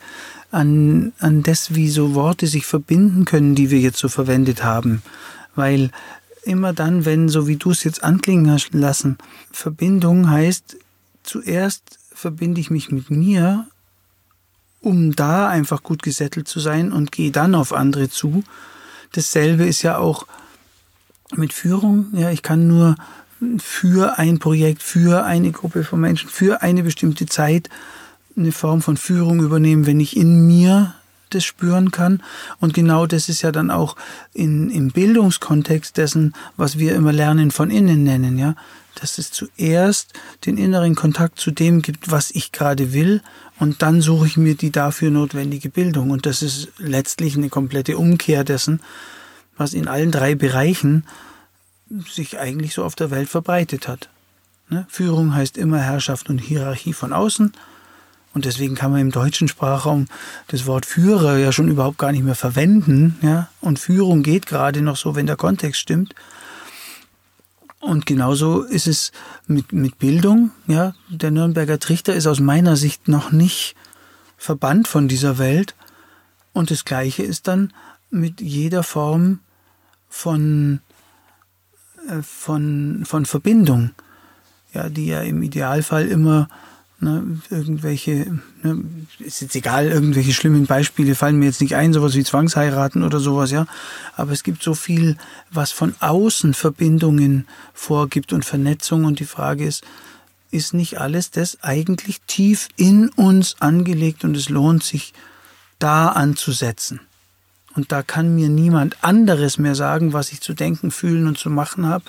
an, 0.52 1.14
an 1.20 1.44
das, 1.44 1.76
wie 1.76 1.90
so 1.90 2.16
Worte 2.16 2.48
sich 2.48 2.66
verbinden 2.66 3.26
können, 3.26 3.56
die 3.56 3.70
wir 3.70 3.80
jetzt 3.80 4.00
so 4.00 4.10
verwendet 4.10 4.64
haben. 4.64 5.04
Weil 5.56 5.92
immer 6.44 6.74
dann, 6.74 7.06
wenn, 7.06 7.30
so 7.30 7.48
wie 7.48 7.58
du 7.58 7.72
es 7.72 7.84
jetzt 7.84 8.04
anklingen 8.04 8.52
hast 8.52 8.74
lassen, 8.74 9.18
Verbindung 9.52 10.30
heißt, 10.30 10.78
zuerst 11.24 12.00
verbinde 12.14 12.62
ich 12.62 12.72
mich 12.72 12.92
mit 12.92 13.10
mir, 13.10 13.68
um 14.82 15.16
da 15.16 15.48
einfach 15.48 15.84
gut 15.84 16.02
gesettelt 16.02 16.48
zu 16.48 16.60
sein 16.60 16.92
und 16.92 17.12
gehe 17.12 17.32
dann 17.32 17.54
auf 17.54 17.74
andere 17.74 18.10
zu. 18.10 18.44
Dasselbe 19.12 19.66
ist 19.66 19.84
ja 19.84 19.98
auch 19.98 20.26
mit 21.36 21.54
Führung. 21.54 22.08
Ja, 22.14 22.32
ich 22.32 22.42
kann 22.42 22.68
nur 22.68 22.96
für 23.58 24.18
ein 24.18 24.40
Projekt, 24.40 24.84
für 24.84 25.24
eine 25.24 25.52
Gruppe 25.52 25.84
von 25.84 26.00
Menschen, 26.00 26.30
für 26.30 26.62
eine 26.62 26.84
bestimmte 26.84 27.26
Zeit 27.26 27.70
eine 28.38 28.52
Form 28.52 28.82
von 28.82 28.98
Führung 28.98 29.42
übernehmen, 29.42 29.86
wenn 29.86 30.00
ich 30.00 30.16
in 30.16 30.48
mir 30.48 30.94
das 31.30 31.44
spüren 31.44 31.92
kann. 31.92 32.22
Und 32.60 32.74
genau 32.74 33.06
das 33.08 33.30
ist 33.30 33.42
ja 33.42 33.52
dann 33.52 33.72
auch 33.72 33.96
in, 34.34 34.70
im 34.70 34.92
Bildungskontext 34.92 35.98
dessen, 35.98 36.34
was 36.58 36.78
wir 36.78 36.96
immer 36.96 37.14
Lernen 37.14 37.52
von 37.52 37.70
innen 37.72 38.04
nennen, 38.04 38.38
ja. 38.38 38.56
Dass 39.00 39.18
es 39.18 39.32
zuerst 39.32 40.14
den 40.46 40.58
inneren 40.58 40.96
Kontakt 40.96 41.40
zu 41.40 41.52
dem 41.52 41.82
gibt, 41.82 42.12
was 42.12 42.30
ich 42.32 42.52
gerade 42.52 42.94
will, 42.94 43.22
und 43.58 43.84
dann 43.84 44.02
suche 44.02 44.26
ich 44.26 44.38
mir 44.38 44.56
die 44.56 44.72
dafür 44.72 45.12
notwendige 45.12 45.70
Bildung. 45.70 46.10
Und 46.10 46.26
das 46.26 46.42
ist 46.42 46.70
letztlich 46.80 47.38
eine 47.38 47.50
komplette 47.50 47.96
Umkehr 47.96 48.44
dessen, 48.44 48.82
was 49.56 49.74
in 49.74 49.88
allen 49.88 50.12
drei 50.12 50.34
Bereichen 50.34 51.06
sich 52.10 52.40
eigentlich 52.40 52.74
so 52.74 52.84
auf 52.84 52.96
der 52.96 53.12
Welt 53.12 53.30
verbreitet 53.30 53.88
hat. 53.88 54.10
Ne? 54.70 54.86
Führung 54.90 55.36
heißt 55.36 55.58
immer 55.58 55.80
Herrschaft 55.80 56.30
und 56.30 56.40
Hierarchie 56.40 56.94
von 56.94 57.14
außen. 57.14 57.54
Und 58.34 58.46
deswegen 58.46 58.76
kann 58.76 58.92
man 58.92 59.02
im 59.02 59.12
deutschen 59.12 59.50
Sprachraum 59.50 60.08
das 60.48 60.66
Wort 60.66 60.86
Führer 60.86 61.38
ja 61.38 61.52
schon 61.52 61.68
überhaupt 61.68 61.98
gar 61.98 62.14
nicht 62.14 62.24
mehr 62.24 62.36
verwenden. 62.36 63.18
Ja? 63.22 63.50
Und 63.60 63.80
Führung 63.80 64.24
geht 64.24 64.46
gerade 64.46 64.82
noch 64.82 64.96
so, 64.96 65.16
wenn 65.16 65.26
der 65.26 65.36
Kontext 65.36 65.82
stimmt. 65.82 66.16
Und 67.82 68.06
genauso 68.06 68.62
ist 68.62 68.88
es 68.88 69.12
mit, 69.48 69.74
mit 69.74 70.00
Bildung. 70.00 70.52
Ja? 70.68 70.94
Der 71.10 71.32
Nürnberger 71.32 71.80
Trichter 71.80 72.16
ist 72.16 72.28
aus 72.28 72.40
meiner 72.40 72.78
Sicht 72.78 73.10
noch 73.10 73.32
nicht 73.32 73.76
verbannt 74.38 74.88
von 74.88 75.10
dieser 75.10 75.38
Welt. 75.38 75.76
Und 76.54 76.72
das 76.72 76.86
Gleiche 76.86 77.24
ist 77.24 77.48
dann 77.48 77.74
mit 78.10 78.40
jeder 78.40 78.84
Form 78.84 79.40
von 80.08 80.80
von, 82.22 83.04
von 83.06 83.26
Verbindung, 83.26 83.92
ja, 84.74 84.90
die 84.90 85.08
ja 85.08 85.22
im 85.22 85.42
Idealfall 85.44 86.08
immer 86.08 86.48
ne, 87.02 87.40
irgendwelche, 87.50 88.40
ne, 88.64 88.84
ist 89.20 89.42
jetzt 89.42 89.56
egal, 89.56 89.88
irgendwelche 89.88 90.34
schlimmen 90.34 90.66
Beispiele 90.66 91.16
fallen 91.16 91.38
mir 91.38 91.46
jetzt 91.46 91.62
nicht 91.62 91.76
ein, 91.76 91.94
sowas 91.94 92.16
wie 92.16 92.24
Zwangsheiraten 92.24 93.04
oder 93.04 93.20
sowas, 93.20 93.52
ja, 93.52 93.66
aber 94.16 94.32
es 94.32 94.44
gibt 94.44 94.64
so 94.64 94.74
viel, 94.74 95.18
was 95.50 95.72
von 95.72 95.96
außen 96.00 96.54
Verbindungen 96.54 97.48
vorgibt 97.74 98.34
und 98.34 98.46
Vernetzung. 98.46 99.06
Und 99.06 99.20
die 99.20 99.26
Frage 99.26 99.66
ist, 99.66 99.84
ist 100.52 100.74
nicht 100.74 101.00
alles 101.00 101.32
das 101.32 101.64
eigentlich 101.64 102.22
tief 102.28 102.70
in 102.76 103.10
uns 103.10 103.56
angelegt 103.60 104.24
und 104.24 104.38
es 104.38 104.50
lohnt 104.50 104.84
sich, 104.84 105.14
da 105.80 106.10
anzusetzen. 106.10 107.00
Und 107.76 107.92
da 107.92 108.04
kann 108.04 108.36
mir 108.36 108.50
niemand 108.50 109.04
anderes 109.04 109.58
mehr 109.58 109.76
sagen, 109.76 110.14
was 110.14 110.32
ich 110.32 110.42
zu 110.42 110.54
denken, 110.54 110.92
fühlen 110.92 111.28
und 111.28 111.38
zu 111.38 111.50
machen 111.50 111.88
habe, 111.88 112.04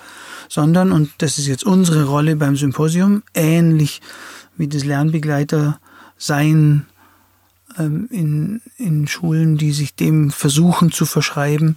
sondern, 0.48 0.92
und 0.92 1.10
das 1.18 1.38
ist 1.38 1.46
jetzt 1.46 1.64
unsere 1.64 2.04
Rolle 2.04 2.36
beim 2.36 2.56
Symposium, 2.56 3.22
ähnlich 3.34 4.00
wie 4.56 4.68
das 4.68 4.84
Lernbegleiter 4.84 5.78
sein 6.18 6.86
ähm, 7.78 8.08
in, 8.10 8.60
in 8.76 9.06
Schulen, 9.06 9.56
die 9.56 9.72
sich 9.72 9.94
dem 9.94 10.30
versuchen 10.30 10.90
zu 10.90 11.06
verschreiben. 11.06 11.76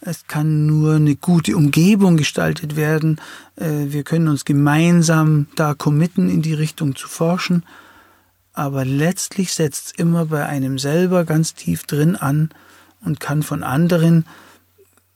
Es 0.00 0.26
kann 0.26 0.66
nur 0.66 0.94
eine 0.94 1.14
gute 1.14 1.56
Umgebung 1.56 2.16
gestaltet 2.16 2.74
werden. 2.74 3.20
Äh, 3.56 3.92
wir 3.92 4.02
können 4.02 4.28
uns 4.28 4.44
gemeinsam 4.44 5.46
da 5.54 5.74
committen, 5.74 6.28
in 6.28 6.42
die 6.42 6.54
Richtung 6.54 6.96
zu 6.96 7.08
forschen. 7.08 7.64
Aber 8.52 8.84
letztlich 8.84 9.52
setzt 9.52 9.86
es 9.86 9.92
immer 9.92 10.26
bei 10.26 10.44
einem 10.44 10.78
selber 10.78 11.24
ganz 11.24 11.54
tief 11.54 11.84
drin 11.84 12.16
an, 12.16 12.50
und 13.04 13.20
kann 13.20 13.42
von 13.42 13.62
anderen 13.62 14.26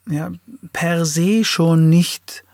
ja, 0.08 0.32
per 0.72 1.04
se 1.04 1.44
schon 1.44 1.88
nicht 1.88 2.44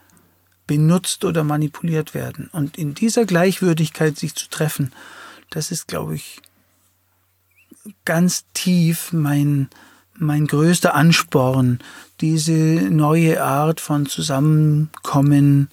benutzt 0.67 1.25
oder 1.25 1.45
manipuliert 1.45 2.15
werden. 2.15 2.49
Und 2.53 2.79
in 2.79 2.95
dieser 2.95 3.25
Gleichwürdigkeit 3.25 4.17
sich 4.17 4.35
zu 4.35 4.49
treffen, 4.49 4.93
das 5.51 5.71
ist, 5.71 5.89
glaube 5.89 6.15
ich, 6.15 6.41
ganz 8.05 8.45
tief 8.55 9.13
mein, 9.13 9.69
mein 10.15 10.47
größter 10.47 10.95
Ansporn, 10.95 11.81
diese 12.21 12.53
neue 12.53 13.43
Art 13.43 13.81
von 13.81 14.07
Zusammenkommen 14.07 15.69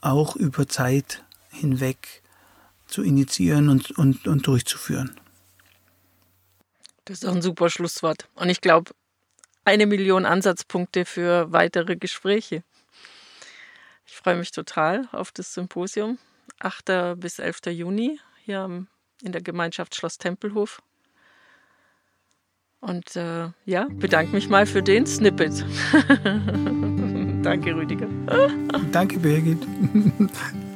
auch 0.00 0.36
über 0.36 0.68
Zeit 0.68 1.24
hinweg 1.50 2.22
zu 2.86 3.02
initiieren 3.02 3.68
und, 3.68 3.90
und, 3.92 4.28
und 4.28 4.46
durchzuführen. 4.46 5.18
Das 7.04 7.18
ist 7.18 7.28
auch 7.28 7.34
ein 7.34 7.42
super 7.42 7.68
Schlusswort. 7.68 8.28
Und 8.34 8.48
ich 8.48 8.60
glaube, 8.60 8.92
eine 9.64 9.86
Million 9.86 10.26
Ansatzpunkte 10.26 11.04
für 11.04 11.52
weitere 11.52 11.96
Gespräche. 11.96 12.62
Ich 14.06 14.14
freue 14.14 14.36
mich 14.36 14.52
total 14.52 15.08
auf 15.12 15.32
das 15.32 15.54
Symposium. 15.54 16.18
8. 16.60 17.16
bis 17.16 17.38
11. 17.38 17.66
Juni 17.66 18.20
hier 18.44 18.86
in 19.22 19.32
der 19.32 19.42
Gemeinschaft 19.42 19.94
Schloss 19.94 20.18
Tempelhof. 20.18 20.82
Und 22.80 23.16
äh, 23.16 23.48
ja, 23.64 23.86
bedanke 23.90 24.32
mich 24.32 24.50
mal 24.50 24.66
für 24.66 24.82
den 24.82 25.06
Snippet. 25.06 25.64
Danke, 27.42 27.74
Rüdiger. 27.74 28.08
Danke, 28.92 29.18
Birgit. 29.18 29.66